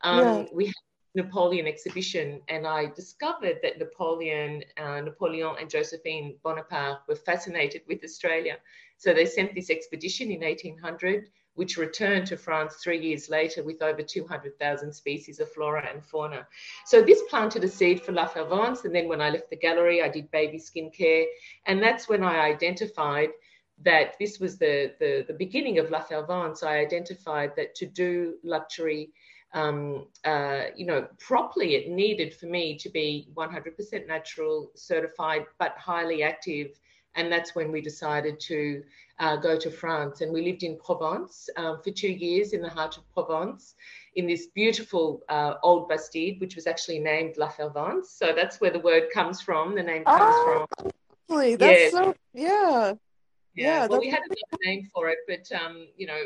[0.01, 0.45] Um, yeah.
[0.53, 0.83] We had
[1.15, 8.03] Napoleon exhibition, and I discovered that Napoleon, uh, Napoleon and Josephine Bonaparte were fascinated with
[8.03, 8.57] Australia.
[8.97, 13.81] So they sent this expedition in 1800 which returned to France three years later with
[13.81, 16.47] over 200,000 species of flora and fauna.
[16.85, 18.85] So this planted a seed for La Fervence.
[18.85, 21.25] And then when I left the gallery, I did baby skincare.
[21.67, 23.29] And that's when I identified
[23.83, 26.63] that this was the, the, the beginning of La Fervence.
[26.63, 29.11] I identified that to do luxury
[29.53, 35.75] um, uh, you know, properly, it needed for me to be 100% natural, certified, but
[35.77, 36.79] highly active.
[37.15, 38.83] And that's when we decided to
[39.19, 40.21] uh, go to France.
[40.21, 43.75] And we lived in Provence um, for two years in the heart of Provence
[44.15, 48.09] in this beautiful uh, old Bastide, which was actually named La Fervence.
[48.09, 49.75] So that's where the word comes from.
[49.75, 50.91] The name comes oh, from.
[51.57, 51.89] That's yeah.
[51.89, 52.93] so, yeah.
[53.55, 56.23] Yeah, yeah well, we had another name for it, but um, you know,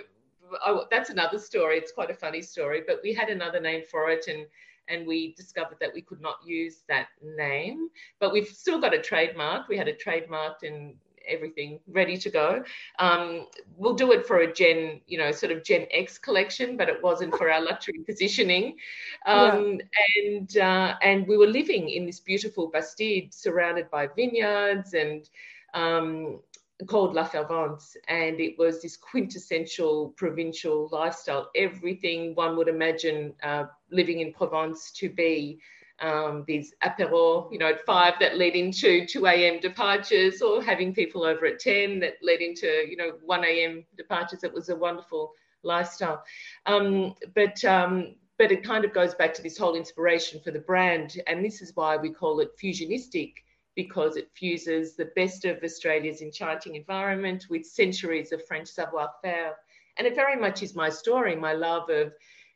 [0.66, 1.78] oh, that's another story.
[1.78, 4.46] It's quite a funny story, but we had another name for it, and
[4.90, 7.90] and we discovered that we could not use that name,
[8.20, 9.68] but we've still got a trademark.
[9.68, 10.96] We had it trademarked and
[11.28, 12.64] everything ready to go.
[13.00, 16.90] Um, we'll do it for a Gen, you know, sort of Gen X collection, but
[16.90, 18.78] it wasn't for our luxury positioning.
[19.26, 20.32] Um, yeah.
[20.32, 25.30] And uh, and we were living in this beautiful Bastide, surrounded by vineyards and
[25.74, 26.40] um,
[26.86, 31.50] called La Fervence, and it was this quintessential provincial lifestyle.
[31.56, 35.60] Everything one would imagine uh, living in Provence to be
[36.00, 39.60] um, these apéro, you know, at five that led into 2 a.m.
[39.60, 43.84] departures or having people over at 10 that led into, you know, 1 a.m.
[43.98, 44.44] departures.
[44.44, 45.32] It was a wonderful
[45.64, 46.24] lifestyle.
[46.68, 50.60] Um, but, um, but it kind of goes back to this whole inspiration for the
[50.60, 51.20] brand.
[51.26, 53.34] And this is why we call it fusionistic
[53.78, 59.56] because it fuses the best of Australia's enchanting environment with centuries of French savoir faire.
[59.98, 62.12] And it very much is my story, my love of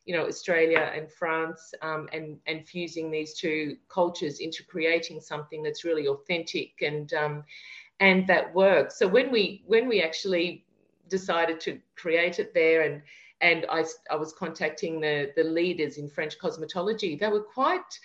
[0.06, 5.62] you know Australia and France um, and and fusing these two cultures into creating something
[5.62, 7.44] that's really authentic and um,
[8.00, 8.98] and that works.
[8.98, 10.66] So when we when we actually
[11.08, 13.04] decided to create it there and
[13.42, 18.00] and I, I was contacting the the leaders in French cosmetology, they were quite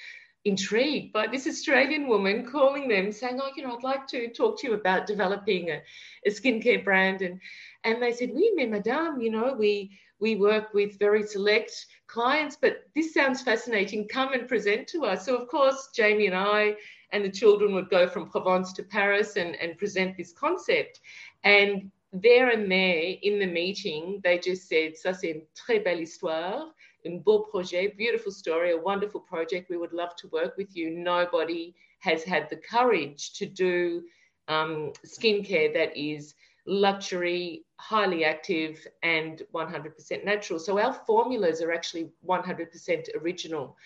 [0.46, 4.60] intrigued by this Australian woman calling them saying, "Oh, you know, I'd like to talk
[4.60, 5.82] to you about developing a,
[6.24, 7.40] a skincare brand." And
[7.84, 12.56] and they said, "Oui, mais madame, you know, we we work with very select clients,
[12.56, 14.08] but this sounds fascinating.
[14.08, 15.26] Come and present to us.
[15.26, 16.76] So, of course, Jamie and I
[17.10, 21.00] and the children would go from Provence to Paris and, and present this concept.
[21.44, 26.00] And there and there in the meeting, they just said, Ça, c'est une très belle
[26.00, 26.72] histoire,
[27.06, 29.70] un beau projet, beautiful story, a wonderful project.
[29.70, 30.90] We would love to work with you.
[30.90, 34.02] Nobody has had the courage to do
[34.48, 36.34] um, skincare that is
[36.66, 40.58] luxury, highly active, and 100% natural.
[40.58, 43.76] So our formulas are actually 100% original.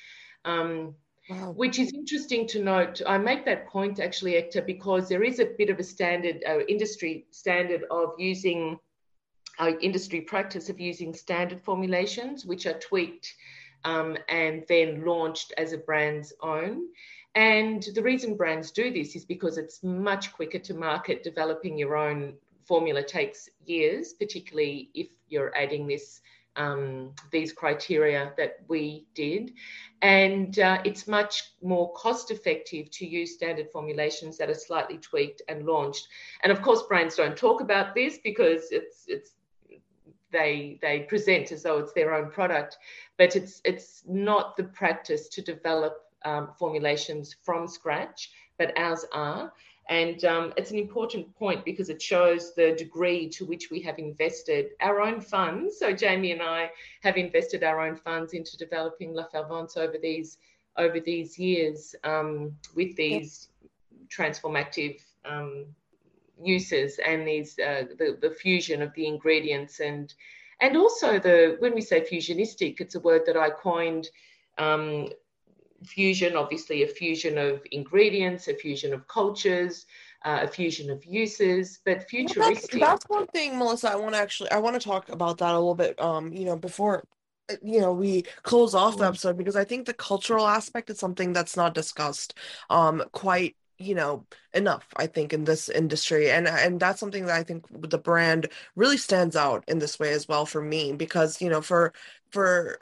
[0.45, 0.95] Um,
[1.29, 1.53] Wow.
[1.53, 3.03] Which is interesting to note.
[3.07, 6.61] I make that point actually, Hector, because there is a bit of a standard, uh,
[6.67, 8.81] industry standard of using,
[9.61, 13.35] uh, industry practice of using standard formulations, which are tweaked
[13.85, 16.87] um, and then launched as a brand's own.
[17.35, 21.97] And the reason brands do this is because it's much quicker to market developing your
[21.97, 22.35] own
[22.65, 26.21] formula takes years, particularly if you're adding this
[26.57, 29.53] um, these criteria that we did.
[30.03, 35.43] And uh, it's much more cost effective to use standard formulations that are slightly tweaked
[35.49, 36.09] and launched.
[36.43, 39.31] And of course, brands don't talk about this because it's it's
[40.33, 42.79] they they present as though it's their own product,
[43.19, 49.53] but it's it's not the practice to develop um, formulations from scratch, but ours are.
[49.89, 53.99] And um, it's an important point because it shows the degree to which we have
[53.99, 55.79] invested our own funds.
[55.81, 56.71] So Jamie and I
[57.03, 60.39] have invested our own funds into developing La Fervence over these
[60.77, 63.49] over these years um, with these
[64.09, 65.67] transformative um,
[66.43, 70.15] uses and these uh, the, the fusion of the ingredients and
[70.61, 74.09] and also the when we say fusionistic, it's a word that I coined
[74.59, 75.09] um,
[75.85, 79.87] fusion, obviously a fusion of ingredients, a fusion of cultures,
[80.25, 82.81] uh, a fusion of uses, but futuristic.
[82.81, 83.93] Well, that's, that's, one thing, Melissa.
[83.93, 86.01] I want to actually, I want to talk about that a little bit.
[86.01, 87.05] Um, you know, before,
[87.51, 89.09] uh, you know, we close off the mm-hmm.
[89.09, 92.35] episode because I think the cultural aspect is something that's not discussed,
[92.69, 97.37] um, quite you know enough i think in this industry and and that's something that
[97.37, 101.41] i think the brand really stands out in this way as well for me because
[101.41, 101.93] you know for
[102.31, 102.79] for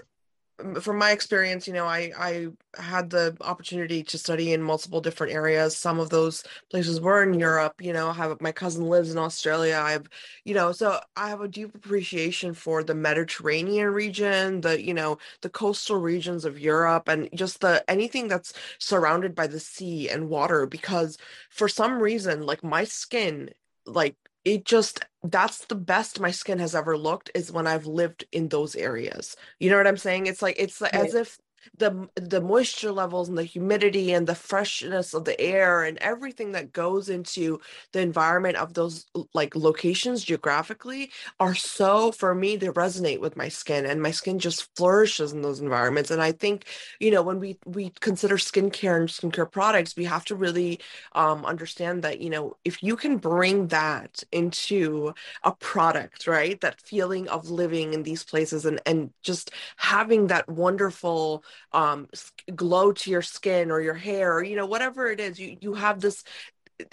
[0.80, 5.32] from my experience, you know, I I had the opportunity to study in multiple different
[5.32, 5.76] areas.
[5.76, 7.80] Some of those places were in Europe.
[7.80, 9.80] You know, have my cousin lives in Australia.
[9.82, 10.09] I've,
[10.44, 15.18] you know, so I have a deep appreciation for the Mediterranean region, the you know
[15.42, 20.28] the coastal regions of Europe, and just the anything that's surrounded by the sea and
[20.28, 20.66] water.
[20.66, 21.18] Because
[21.50, 23.50] for some reason, like my skin,
[23.86, 28.25] like it just that's the best my skin has ever looked is when I've lived
[28.33, 29.37] in those areas.
[29.59, 30.27] You know what I'm saying?
[30.27, 31.39] It's like it's like, as if
[31.76, 36.52] the the moisture levels and the humidity and the freshness of the air and everything
[36.52, 37.61] that goes into
[37.92, 43.48] the environment of those like locations geographically are so for me they resonate with my
[43.48, 46.11] skin and my skin just flourishes in those environments.
[46.11, 46.66] And i think
[47.00, 50.80] you know when we we consider skincare and skincare products we have to really
[51.14, 55.12] um, understand that you know if you can bring that into
[55.44, 60.48] a product right that feeling of living in these places and and just having that
[60.48, 62.09] wonderful um
[62.55, 65.74] glow to your skin or your hair or you know whatever it is you you
[65.74, 66.24] have this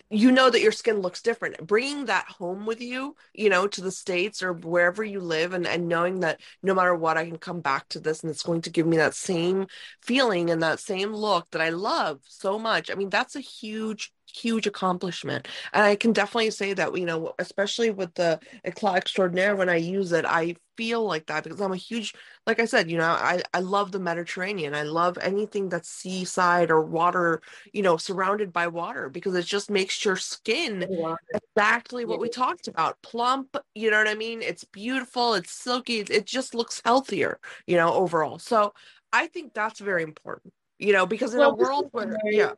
[0.10, 1.66] you know that your skin looks different.
[1.66, 5.68] Bringing that home with you you know to the states or wherever you live and,
[5.68, 8.62] and knowing that no matter what i can come back to this and it's going
[8.62, 9.68] to give me that same
[10.02, 12.90] feeling and that same look that i love so much.
[12.90, 15.48] I mean that's a huge huge accomplishment.
[15.74, 19.76] And i can definitely say that you know especially with the eclat extraordinaire when i
[19.76, 22.14] use it i feel like that because i'm a huge
[22.46, 24.76] like i said you know i i love the mediterranean.
[24.76, 27.42] I love anything that's seaside or water
[27.74, 30.88] you know surrounded by water because it just makes your skin
[31.34, 34.42] exactly what we talked about plump you know what i mean?
[34.42, 38.40] It's beautiful it's silky it just looks healthier you know overall.
[38.40, 38.74] So
[39.14, 42.54] i think that's very important you know because in well, a world where yeah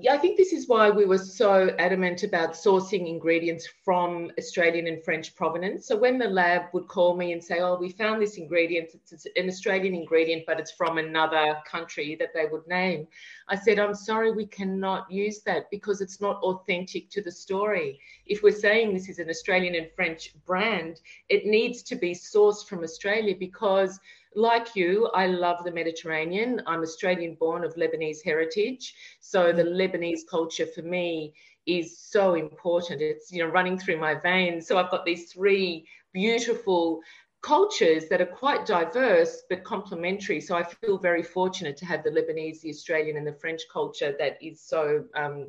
[0.00, 4.88] yeah, I think this is why we were so adamant about sourcing ingredients from Australian
[4.88, 5.86] and French provenance.
[5.86, 8.90] So when the lab would call me and say, "Oh, we found this ingredient.
[8.94, 13.06] It's an Australian ingredient, but it's from another country that they would name,"
[13.48, 18.00] I said, "I'm sorry, we cannot use that because it's not authentic to the story.
[18.26, 22.66] If we're saying this is an Australian and French brand, it needs to be sourced
[22.66, 24.00] from Australia because."
[24.34, 26.62] Like you, I love the Mediterranean.
[26.66, 28.94] I'm Australian born of Lebanese heritage.
[29.20, 29.74] So the mm.
[29.74, 31.34] Lebanese culture for me
[31.66, 33.00] is so important.
[33.00, 34.66] It's, you know, running through my veins.
[34.66, 37.00] So I've got these three beautiful
[37.42, 40.40] cultures that are quite diverse but complementary.
[40.40, 44.14] So I feel very fortunate to have the Lebanese, the Australian, and the French culture
[44.18, 45.48] that is so, um,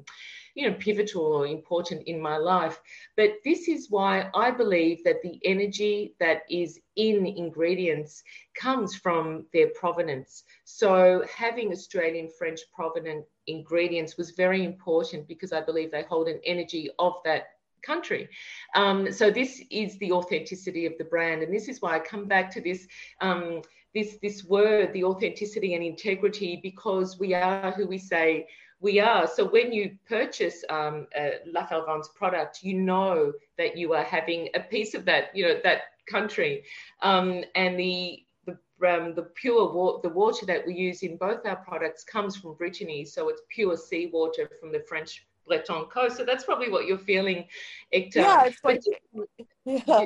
[0.56, 2.82] you know, pivotal or important in my life.
[3.18, 8.24] But this is why I believe that the energy that is in ingredients
[8.56, 10.44] comes from their provenance.
[10.64, 16.40] So having Australian French provenant ingredients was very important because I believe they hold an
[16.46, 17.48] energy of that
[17.84, 18.30] country.
[18.74, 22.26] Um, so this is the authenticity of the brand, and this is why I come
[22.26, 22.88] back to this.
[23.22, 23.62] Um,
[23.94, 28.46] this, this word, the authenticity and integrity, because we are who we say
[28.80, 29.28] we are.
[29.28, 31.08] So when you purchase um,
[31.46, 35.60] La Fervence product, you know that you are having a piece of that, you know,
[35.64, 36.64] that country.
[37.02, 38.58] Um, and the the,
[38.88, 42.56] um, the pure water, the water that we use in both our products comes from
[42.56, 43.06] Brittany.
[43.06, 46.18] So it's pure seawater from the French Breton coast.
[46.18, 47.46] So that's probably what you're feeling,
[47.94, 48.16] Ekta.
[48.16, 48.82] Yeah, it's like,
[49.66, 50.06] yeah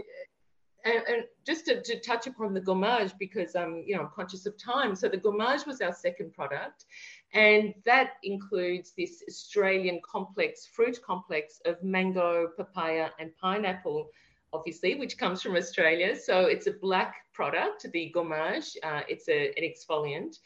[0.86, 4.46] and, and just to, to, touch upon the gommage because um, you know I'm conscious
[4.46, 4.96] of time.
[4.96, 6.86] So the gommage was our second product,
[7.34, 14.10] and that includes this Australian complex fruit complex of mango, papaya, and pineapple,
[14.52, 16.16] obviously, which comes from Australia.
[16.16, 18.76] So it's a black product, the gommage.
[18.82, 20.38] Uh, it's a, an exfoliant.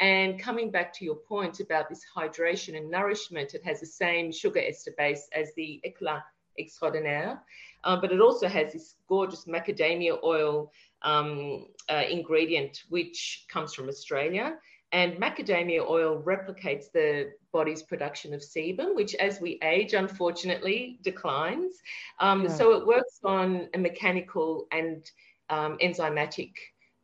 [0.00, 4.32] And coming back to your point about this hydration and nourishment, it has the same
[4.32, 6.24] sugar ester base as the Eclat
[6.58, 7.40] extraordinaire.
[7.84, 10.72] Um, but it also has this gorgeous macadamia oil
[11.02, 14.56] um, uh, ingredient, which comes from Australia.
[14.92, 21.76] And macadamia oil replicates the body's production of sebum, which as we age, unfortunately, declines.
[22.20, 22.48] Um, yeah.
[22.50, 25.10] So it works on a mechanical and
[25.48, 26.52] um, enzymatic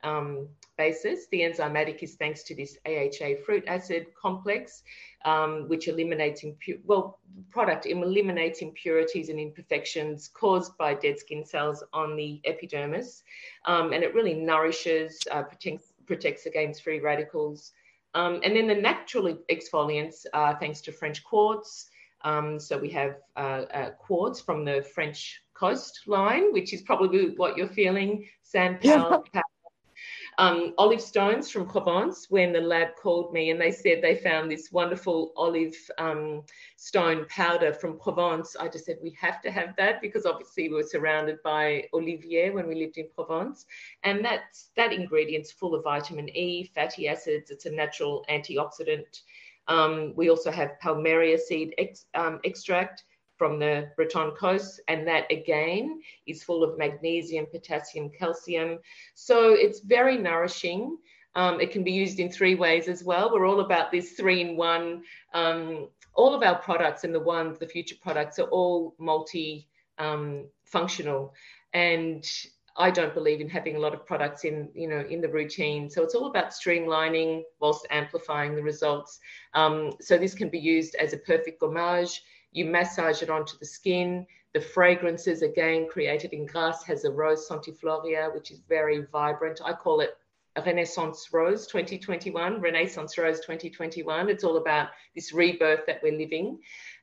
[0.05, 1.27] um, basis.
[1.31, 4.83] The enzymatic is thanks to this AHA fruit acid complex,
[5.25, 7.19] um, which eliminates impu- well,
[7.51, 13.25] product eliminates impurities and imperfections caused by dead skin cells on the epidermis,
[13.65, 17.73] um, and it really nourishes, uh, protects, protects against free radicals.
[18.15, 21.89] Um, and then the natural exfoliants are thanks to French quartz.
[22.23, 27.57] Um, so we have uh, uh, quartz from the French coastline, which is probably what
[27.57, 29.19] you're feeling, sand, yeah.
[30.39, 34.49] Um, olive stones from Provence when the lab called me and they said they found
[34.49, 36.45] this wonderful olive um,
[36.77, 38.55] stone powder from Provence.
[38.59, 42.51] I just said, we have to have that because obviously we were surrounded by olivier
[42.51, 43.67] when we lived in Provence.
[44.05, 47.51] And that's, that ingredient's full of vitamin E, fatty acids.
[47.51, 49.23] It's a natural antioxidant.
[49.67, 53.03] Um, we also have palmaria seed ex, um, extract
[53.39, 58.79] from the Breton coast, and that again is full of magnesium, potassium, calcium.
[59.15, 60.99] So it's very nourishing.
[61.35, 63.33] Um, it can be used in three ways as well.
[63.33, 65.05] We're all about this three in one.
[65.35, 69.69] Um, all of our products and the ones, the future products, are all multi
[69.99, 71.33] um, functional.
[71.73, 72.27] And
[72.77, 75.91] I don't believe in having a lot of products in, you know, in the routine.
[75.91, 79.19] So it's all about streamlining whilst amplifying the results.
[79.55, 82.23] Um, so this can be used as a perfect gommage
[82.53, 84.27] you massage it onto the skin.
[84.55, 89.61] The fragrances, again, created in Grasse, has a rose Centifolia, which is very vibrant.
[89.65, 90.17] I call it
[90.65, 94.29] Renaissance Rose 2021, Renaissance Rose 2021.
[94.29, 96.59] It's all about this rebirth that we're living.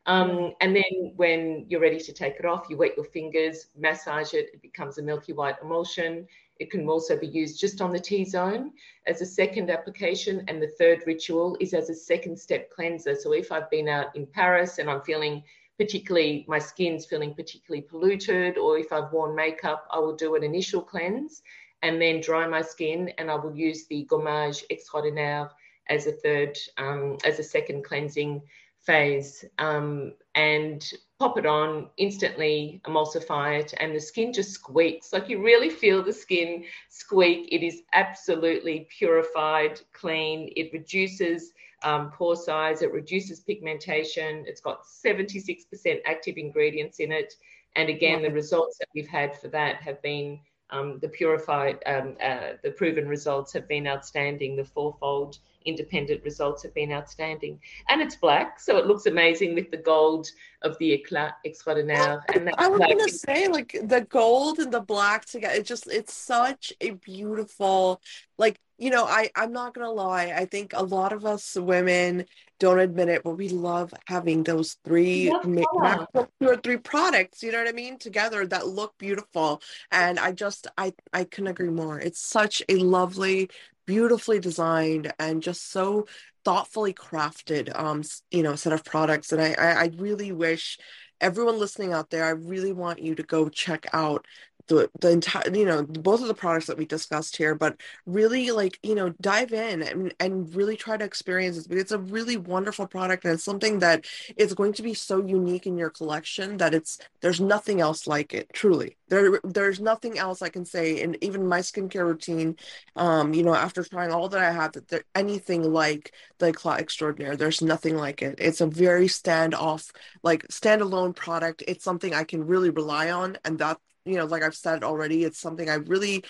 [0.08, 4.34] Um, and then when you're ready to take it off, you wet your fingers, massage
[4.34, 6.28] it, it becomes a milky white emulsion.
[6.60, 8.72] It can also be used just on the T zone
[9.08, 10.44] as a second application.
[10.48, 13.16] And the third ritual is as a second step cleanser.
[13.16, 15.44] So if I've been out in Paris and I'm feeling
[15.78, 20.44] particularly, my skin's feeling particularly polluted, or if I've worn makeup, I will do an
[20.44, 21.42] initial cleanse
[21.82, 23.12] and then dry my skin.
[23.18, 25.50] And I will use the Gommage Extraordinaire
[25.90, 28.42] as a third, um, as a second cleansing
[28.86, 29.46] phase.
[29.58, 35.14] Um, and pop it on, instantly emulsify it, and the skin just squeaks.
[35.14, 37.48] Like you really feel the skin squeak.
[37.52, 40.52] It is absolutely purified, clean.
[40.56, 44.44] It reduces um, pore size, it reduces pigmentation.
[44.48, 45.66] It's got 76%
[46.06, 47.34] active ingredients in it.
[47.76, 50.40] And again, the results that we've had for that have been
[50.72, 54.56] um, the purified, um, uh, the proven results have been outstanding.
[54.56, 57.60] The fourfold independent results have been outstanding.
[57.90, 60.28] And it's black, so it looks amazing with the gold
[60.62, 62.24] of the Eclat Extraordinaire.
[62.34, 65.88] And I was going to say, like, the gold and the black together, it just,
[65.88, 68.02] it's such a beautiful,
[68.38, 70.34] like, you know, I, I'm not going to lie.
[70.36, 72.26] I think a lot of us women
[72.60, 77.60] don't admit it, but we love having those three, two or three products, you know
[77.60, 79.62] what I mean, together that look beautiful.
[79.92, 82.00] And I just, I, I couldn't agree more.
[82.00, 83.50] It's such a lovely,
[83.86, 86.08] beautifully designed and just so
[86.44, 90.78] thoughtfully crafted um you know set of products and I, I i really wish
[91.20, 94.26] everyone listening out there i really want you to go check out
[94.68, 98.52] the the entire you know both of the products that we discussed here but really
[98.52, 102.38] like you know dive in and, and really try to experience it it's a really
[102.38, 104.06] wonderful product and it's something that
[104.38, 108.34] is going to be so unique in your collection that it's there's nothing else like
[108.34, 108.98] it truly.
[109.08, 112.56] There there's nothing else i can say and even my skincare routine
[112.96, 116.80] um you know after trying all that i have that there anything like the Eclat
[116.80, 118.36] extraordinaire there's nothing like it.
[118.40, 119.92] It's a very standoff
[120.24, 121.64] like standalone product.
[121.68, 125.24] It's something i can really rely on and that you know like i've said already
[125.24, 126.24] it's something i really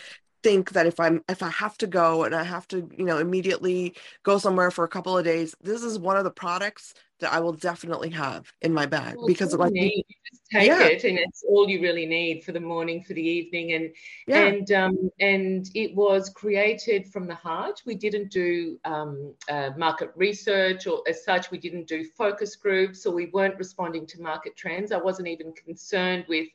[0.44, 3.18] think that if i'm if i have to go and i have to you know
[3.18, 7.32] immediately go somewhere for a couple of days this is one of the products that
[7.32, 10.84] I will definitely have in my bag well, because like you just take yeah.
[10.84, 13.92] it and it's all you really need for the morning for the evening and
[14.28, 14.46] yeah.
[14.46, 20.12] and um, and it was created from the heart we didn't do um, uh, market
[20.16, 24.58] research or as such we didn't do focus groups or we weren't responding to market
[24.58, 26.48] trends I wasn't even concerned with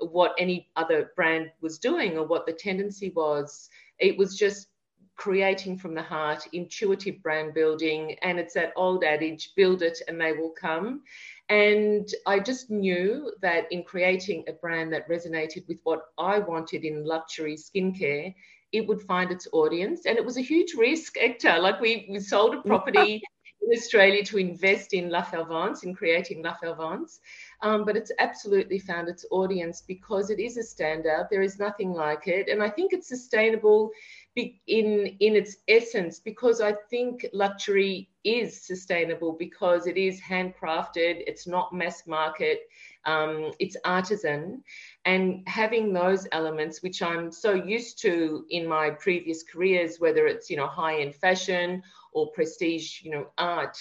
[0.00, 3.68] what any other brand was doing or what the tendency was
[3.98, 4.68] it was just
[5.16, 8.16] creating from the heart, intuitive brand building.
[8.22, 11.02] And it's that old adage build it and they will come.
[11.48, 16.84] And I just knew that in creating a brand that resonated with what I wanted
[16.84, 18.34] in luxury skincare,
[18.72, 20.06] it would find its audience.
[20.06, 21.58] And it was a huge risk, Hector.
[21.60, 23.22] Like we, we sold a property
[23.66, 27.20] in Australia to invest in La Fervence, in creating La Fervence.
[27.62, 31.28] Um, but it's absolutely found its audience because it is a standout.
[31.30, 32.48] There is nothing like it.
[32.48, 33.90] And I think it's sustainable
[34.36, 41.46] in in its essence because I think luxury is sustainable because it is handcrafted, it's
[41.46, 42.60] not mass market,
[43.04, 44.62] um, it's artisan,
[45.04, 50.50] and having those elements which I'm so used to in my previous careers, whether it's
[50.50, 51.82] you know high end fashion
[52.14, 53.76] or prestige, you know art.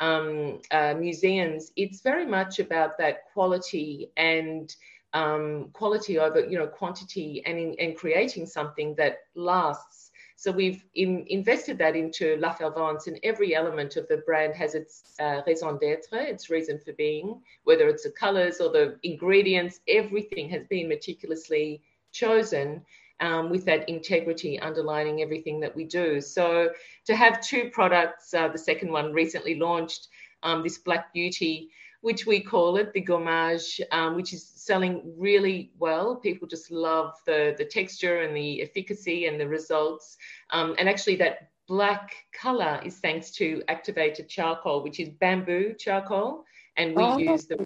[0.00, 4.74] Um, uh, museums, it's very much about that quality and
[5.12, 10.04] um, quality over you know quantity and in, and creating something that lasts
[10.36, 14.74] so we've in, invested that into La Fervence, and every element of the brand has
[14.74, 19.80] its uh, raison d'être, its reason for being, whether it's the colors or the ingredients,
[19.88, 21.82] everything has been meticulously
[22.12, 22.84] chosen.
[23.20, 26.20] Um, with that integrity underlining everything that we do.
[26.20, 26.70] So
[27.06, 30.08] to have two products, uh, the second one recently launched,
[30.42, 31.70] um, this Black Beauty,
[32.02, 36.16] which we call it the gommage, um, which is selling really well.
[36.16, 40.18] People just love the, the texture and the efficacy and the results.
[40.50, 46.44] Um, and actually that black color is thanks to activated charcoal, which is bamboo charcoal.
[46.76, 47.56] And we oh, use the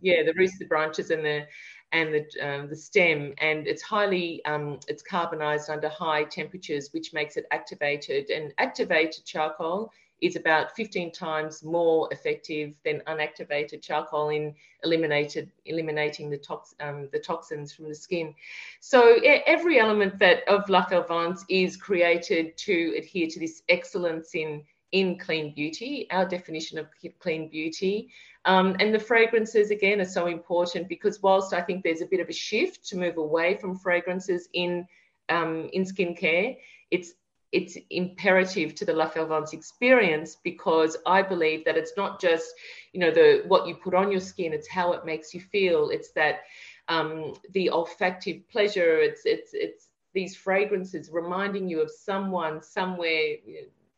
[0.00, 1.46] yeah the roots, the branches, and the
[1.92, 7.12] and the um, the stem, and it's highly um, it's carbonized under high temperatures, which
[7.12, 8.30] makes it activated.
[8.30, 16.30] And activated charcoal is about 15 times more effective than unactivated charcoal in eliminated eliminating
[16.30, 18.34] the, tox, um, the toxins from the skin.
[18.80, 24.62] So every element that of La Fervence is created to adhere to this excellence in
[24.92, 26.86] in clean beauty, our definition of
[27.18, 28.08] clean beauty.
[28.46, 32.20] Um, and the fragrances again are so important because whilst I think there's a bit
[32.20, 34.86] of a shift to move away from fragrances in
[35.30, 36.58] um, in skincare,
[36.90, 37.14] it's
[37.52, 42.52] it's imperative to the La Fervence experience because I believe that it's not just,
[42.92, 45.90] you know, the what you put on your skin, it's how it makes you feel.
[45.90, 46.40] It's that
[46.88, 48.98] um, the olfactive pleasure.
[48.98, 53.36] It's it's it's these fragrances reminding you of someone somewhere.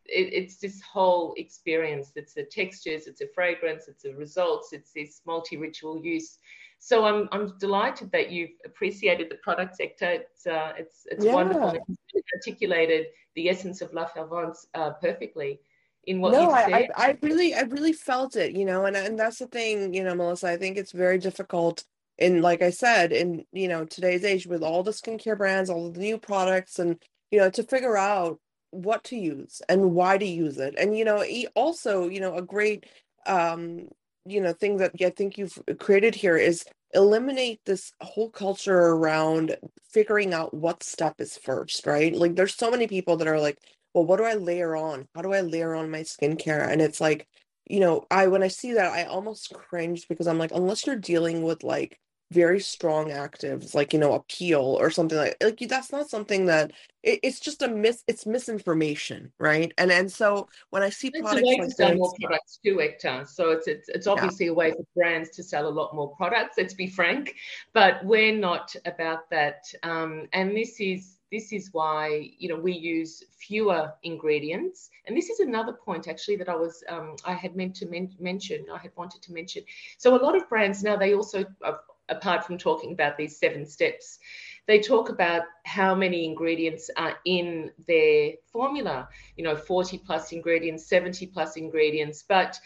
[0.09, 2.13] It, it's this whole experience.
[2.17, 6.39] It's the textures, it's a fragrance, it's the results, it's this multi-ritual use.
[6.79, 10.11] So I'm I'm delighted that you've appreciated the product sector.
[10.11, 11.33] It's uh, it's it's yeah.
[11.33, 11.79] wonderful.
[12.13, 15.61] It's articulated the essence of La Fervence uh, perfectly
[16.07, 19.19] in what no, I, I, I really I really felt it, you know, and and
[19.19, 20.49] that's the thing, you know, Melissa.
[20.49, 21.85] I think it's very difficult
[22.19, 25.91] in like I said, in you know today's age with all the skincare brands, all
[25.91, 28.39] the new products, and you know to figure out
[28.71, 32.43] what to use and why to use it, and you know also you know a
[32.43, 32.87] great
[33.27, 33.89] um
[34.25, 36.65] you know thing that I think you've created here is
[36.95, 39.57] eliminate this whole culture around
[39.91, 42.15] figuring out what step is first, right?
[42.15, 43.59] Like there's so many people that are like,
[43.95, 45.09] well, what do I layer on?
[45.15, 46.69] How do I layer on my skincare?
[46.69, 47.27] And it's like,
[47.69, 50.97] you know, I when I see that, I almost cringe because I'm like, unless you're
[50.97, 51.99] dealing with like
[52.33, 56.73] very strong actives like you know appeal or something like like that's not something that
[57.05, 61.21] it, it's just a mis it's misinformation right and and so when i see it's
[61.21, 63.25] products a way like to sell more products too Hector.
[63.27, 64.53] so it's it's, it's obviously yeah.
[64.53, 67.37] a way for brands to sell a lot more products let's be frank
[67.73, 72.73] but we're not about that um, and this is this is why you know we
[72.73, 77.55] use fewer ingredients and this is another point actually that i was um, i had
[77.55, 79.63] meant to men- mention i had wanted to mention
[79.99, 81.73] so a lot of brands now they also uh,
[82.09, 84.19] apart from talking about these seven steps,
[84.67, 90.87] they talk about how many ingredients are in their formula, you know, 40 plus ingredients,
[90.87, 92.25] 70 plus ingredients.
[92.29, 92.59] But,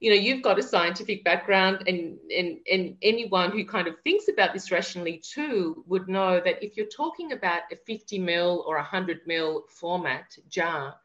[0.00, 4.28] you know, you've got a scientific background, and, and, and anyone who kind of thinks
[4.28, 8.76] about this rationally too would know that if you're talking about a 50 mil or
[8.76, 10.96] 100 mil format jar,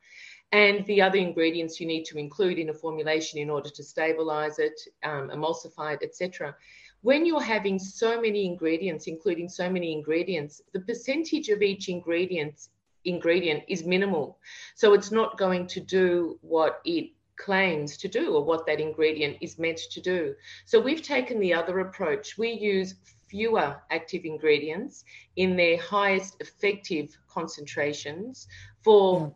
[0.51, 4.57] and the other ingredients you need to include in a formulation in order to stabilize
[4.57, 6.55] it, um, emulsify it, etc
[7.01, 12.67] when you're having so many ingredients, including so many ingredients, the percentage of each ingredient
[13.05, 14.37] ingredient is minimal.
[14.75, 19.37] So it's not going to do what it claims to do or what that ingredient
[19.39, 20.35] is meant to do.
[20.65, 22.37] So we've taken the other approach.
[22.37, 22.95] We use
[23.29, 25.05] fewer active ingredients
[25.37, 28.47] in their highest effective concentrations
[28.83, 29.33] for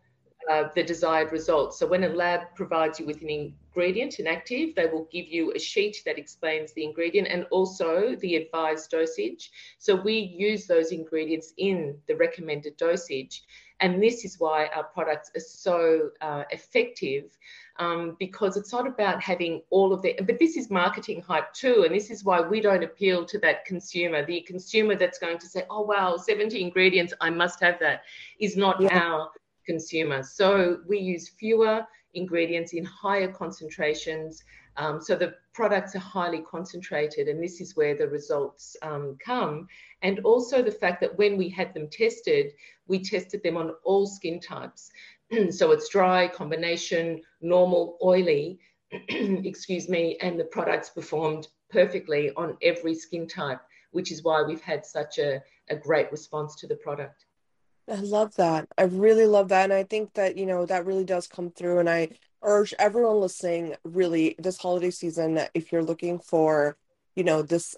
[0.50, 1.80] uh, the desired results.
[1.80, 5.52] So when a lab provides you with an ingredient, an active, they will give you
[5.54, 9.52] a sheet that explains the ingredient and also the advised dosage.
[9.78, 13.44] So we use those ingredients in the recommended dosage.
[13.80, 17.38] And this is why our products are so uh, effective
[17.80, 21.84] um, because it's not about having all of the, but this is marketing hype too.
[21.86, 24.26] And this is why we don't appeal to that consumer.
[24.26, 28.04] The consumer that's going to say, oh, wow, 70 ingredients, I must have that,
[28.40, 28.98] is not yeah.
[28.98, 29.32] our
[29.66, 30.32] consumers.
[30.32, 34.44] So we use fewer ingredients in higher concentrations.
[34.78, 39.68] Um, so the products are highly concentrated, and this is where the results um, come.
[40.02, 42.54] And also the fact that when we had them tested,
[42.88, 44.92] we tested them on all skin types.
[45.50, 48.60] so it's dry, combination, normal, oily,
[49.10, 53.62] excuse me, and the products performed perfectly on every skin type,
[53.92, 57.26] which is why we've had such a, a great response to the product.
[57.90, 58.68] I love that.
[58.78, 59.66] I really love that.
[59.66, 61.80] And I think that, you know, that really does come through.
[61.80, 62.10] And I
[62.42, 66.78] urge everyone listening, really, this holiday season, if you're looking for,
[67.16, 67.76] you know, this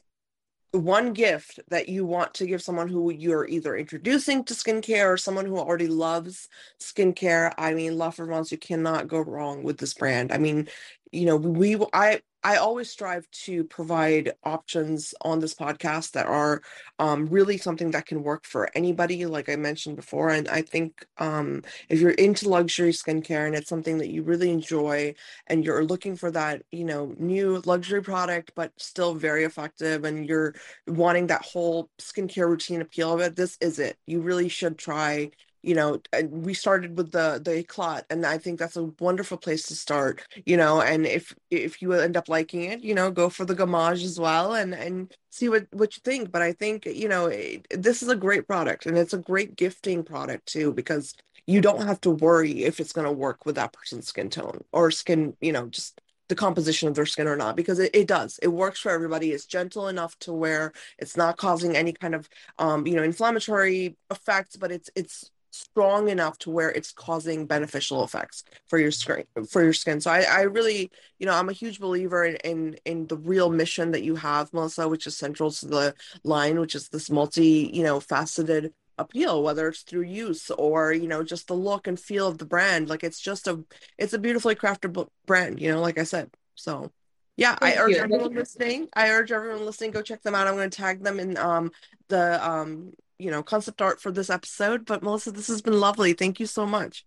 [0.72, 5.18] one gift that you want to give someone who you're either introducing to skincare or
[5.18, 6.50] someone who already loves
[6.80, 10.32] skincare, I mean, La Fervence, you cannot go wrong with this brand.
[10.32, 10.68] I mean,
[11.12, 16.62] you know, we, I, I always strive to provide options on this podcast that are
[17.00, 20.30] um, really something that can work for anybody, like I mentioned before.
[20.30, 24.52] And I think um, if you're into luxury skincare and it's something that you really
[24.52, 25.16] enjoy
[25.48, 30.30] and you're looking for that, you know, new luxury product, but still very effective, and
[30.30, 30.54] you're
[30.86, 33.98] wanting that whole skincare routine appeal of it, this is it.
[34.06, 35.32] You really should try
[35.66, 36.00] you know
[36.30, 40.22] we started with the the eclat and i think that's a wonderful place to start
[40.46, 43.56] you know and if if you end up liking it you know go for the
[43.56, 46.32] gommage as well and and see what what you think.
[46.32, 49.56] But i think you know it, this is a great product and it's a great
[49.56, 51.16] gifting product too because
[51.48, 54.64] you don't have to worry if it's going to work with that person's skin tone
[54.72, 58.08] or skin you know just the composition of their skin or not because it, it
[58.08, 58.40] does.
[58.42, 59.32] It works for everybody.
[59.32, 63.96] It's gentle enough to where it's not causing any kind of um you know inflammatory
[64.10, 69.24] effects but it's it's strong enough to where it's causing beneficial effects for your skin
[69.50, 70.02] for your skin.
[70.02, 73.50] So i, I really you know i'm a huge believer in, in in the real
[73.50, 77.70] mission that you have melissa which is central to the line which is this multi
[77.74, 82.00] you know faceted appeal whether it's through use or you know just the look and
[82.00, 82.90] feel of the brand.
[82.90, 83.64] Like it's just a
[83.98, 86.30] it's a beautifully crafted brand you know like i said.
[86.56, 86.92] So
[87.38, 87.98] yeah Thank i urge you.
[87.98, 90.48] everyone listening i urge everyone listening go check them out.
[90.48, 91.72] I'm going to tag them in um
[92.08, 96.14] the um you know concept art for this episode but melissa this has been lovely
[96.14, 97.06] thank you so much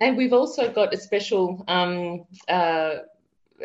[0.00, 2.96] and we've also got a special um uh,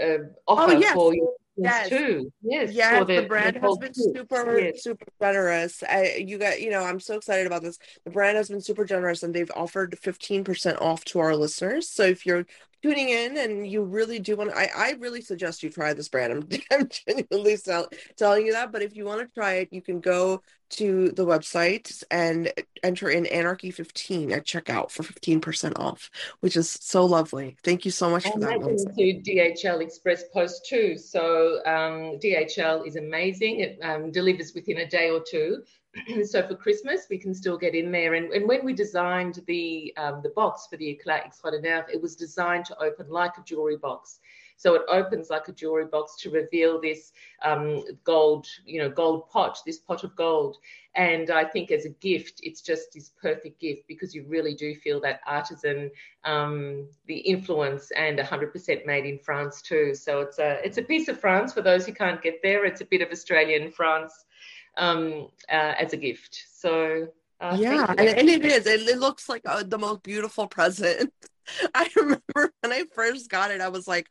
[0.01, 0.17] uh
[0.47, 0.93] offer oh, yes.
[0.93, 1.89] for you yes.
[1.89, 2.31] too.
[2.41, 3.05] Yes, yes.
[3.05, 4.83] The, the, brand the has been super, yes.
[4.83, 5.83] super generous.
[5.83, 7.77] I, you got, you know, I'm so excited about this.
[8.05, 11.89] The brand has been super generous, and they've offered 15% off to our listeners.
[11.89, 12.45] So if you're
[12.81, 16.09] tuning in and you really do want, to, I, I really suggest you try this
[16.09, 16.33] brand.
[16.33, 18.71] I'm, I'm genuinely tell, telling you that.
[18.71, 22.51] But if you want to try it, you can go to the website and
[22.83, 26.09] enter in Anarchy 15 at checkout for 15% off,
[26.41, 27.55] which is so lovely.
[27.63, 28.59] Thank you so much and for that.
[28.59, 30.97] To DHL Express Post too.
[30.97, 33.61] So um, DHL is amazing.
[33.61, 35.63] It um, delivers within a day or two.
[36.25, 38.13] so for Christmas, we can still get in there.
[38.15, 42.15] And, and when we designed the um, the box for the Eclat Extraordinaire, it was
[42.15, 44.19] designed to open like a jewelry box.
[44.59, 49.29] So it opens like a jewelry box to reveal this um, gold, you know, gold
[49.29, 50.57] pot, this pot of gold.
[50.95, 54.73] And I think as a gift, it's just this perfect gift because you really do
[54.73, 55.91] feel that artisan,
[56.23, 59.93] um, the influence, and 100% made in France too.
[59.93, 62.65] So it's a it's a piece of France for those who can't get there.
[62.65, 64.25] It's a bit of Australian France
[64.77, 66.45] um, uh, as a gift.
[66.51, 67.09] So
[67.39, 68.65] uh, yeah, and, and, it is.
[68.65, 71.13] It, it looks like uh, the most beautiful present.
[71.75, 74.07] I remember when I first got it, I was like,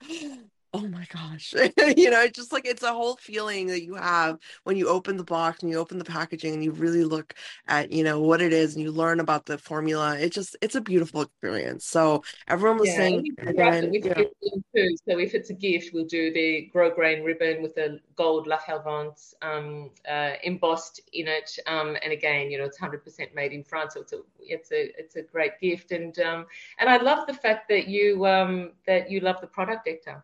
[0.75, 1.55] oh my gosh
[1.97, 5.17] you know it's just like it's a whole feeling that you have when you open
[5.17, 7.35] the box and you open the packaging and you really look
[7.69, 10.75] at you know what it is and you learn about the formula it just it's
[10.75, 14.15] a beautiful experience so everyone was yeah, again, yeah.
[14.15, 14.31] too.
[14.75, 19.35] so if it's a gift we'll do the grosgrain ribbon with the gold la Fervence
[19.43, 23.95] um, uh, embossed in it um, and again you know it's 100% made in france
[23.95, 26.47] so it's a it's a it's a great gift and um,
[26.79, 30.23] and i love the fact that you um, that you love the product Ekta.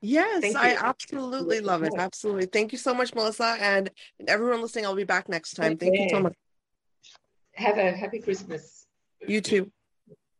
[0.00, 1.94] Yes, I absolutely love it.
[1.96, 2.46] Absolutely.
[2.46, 3.56] Thank you so much, Melissa.
[3.60, 3.90] And
[4.26, 5.76] everyone listening, I'll be back next time.
[5.76, 6.34] Thank you so much.
[7.54, 8.86] Have a happy Christmas.
[9.26, 9.72] You too.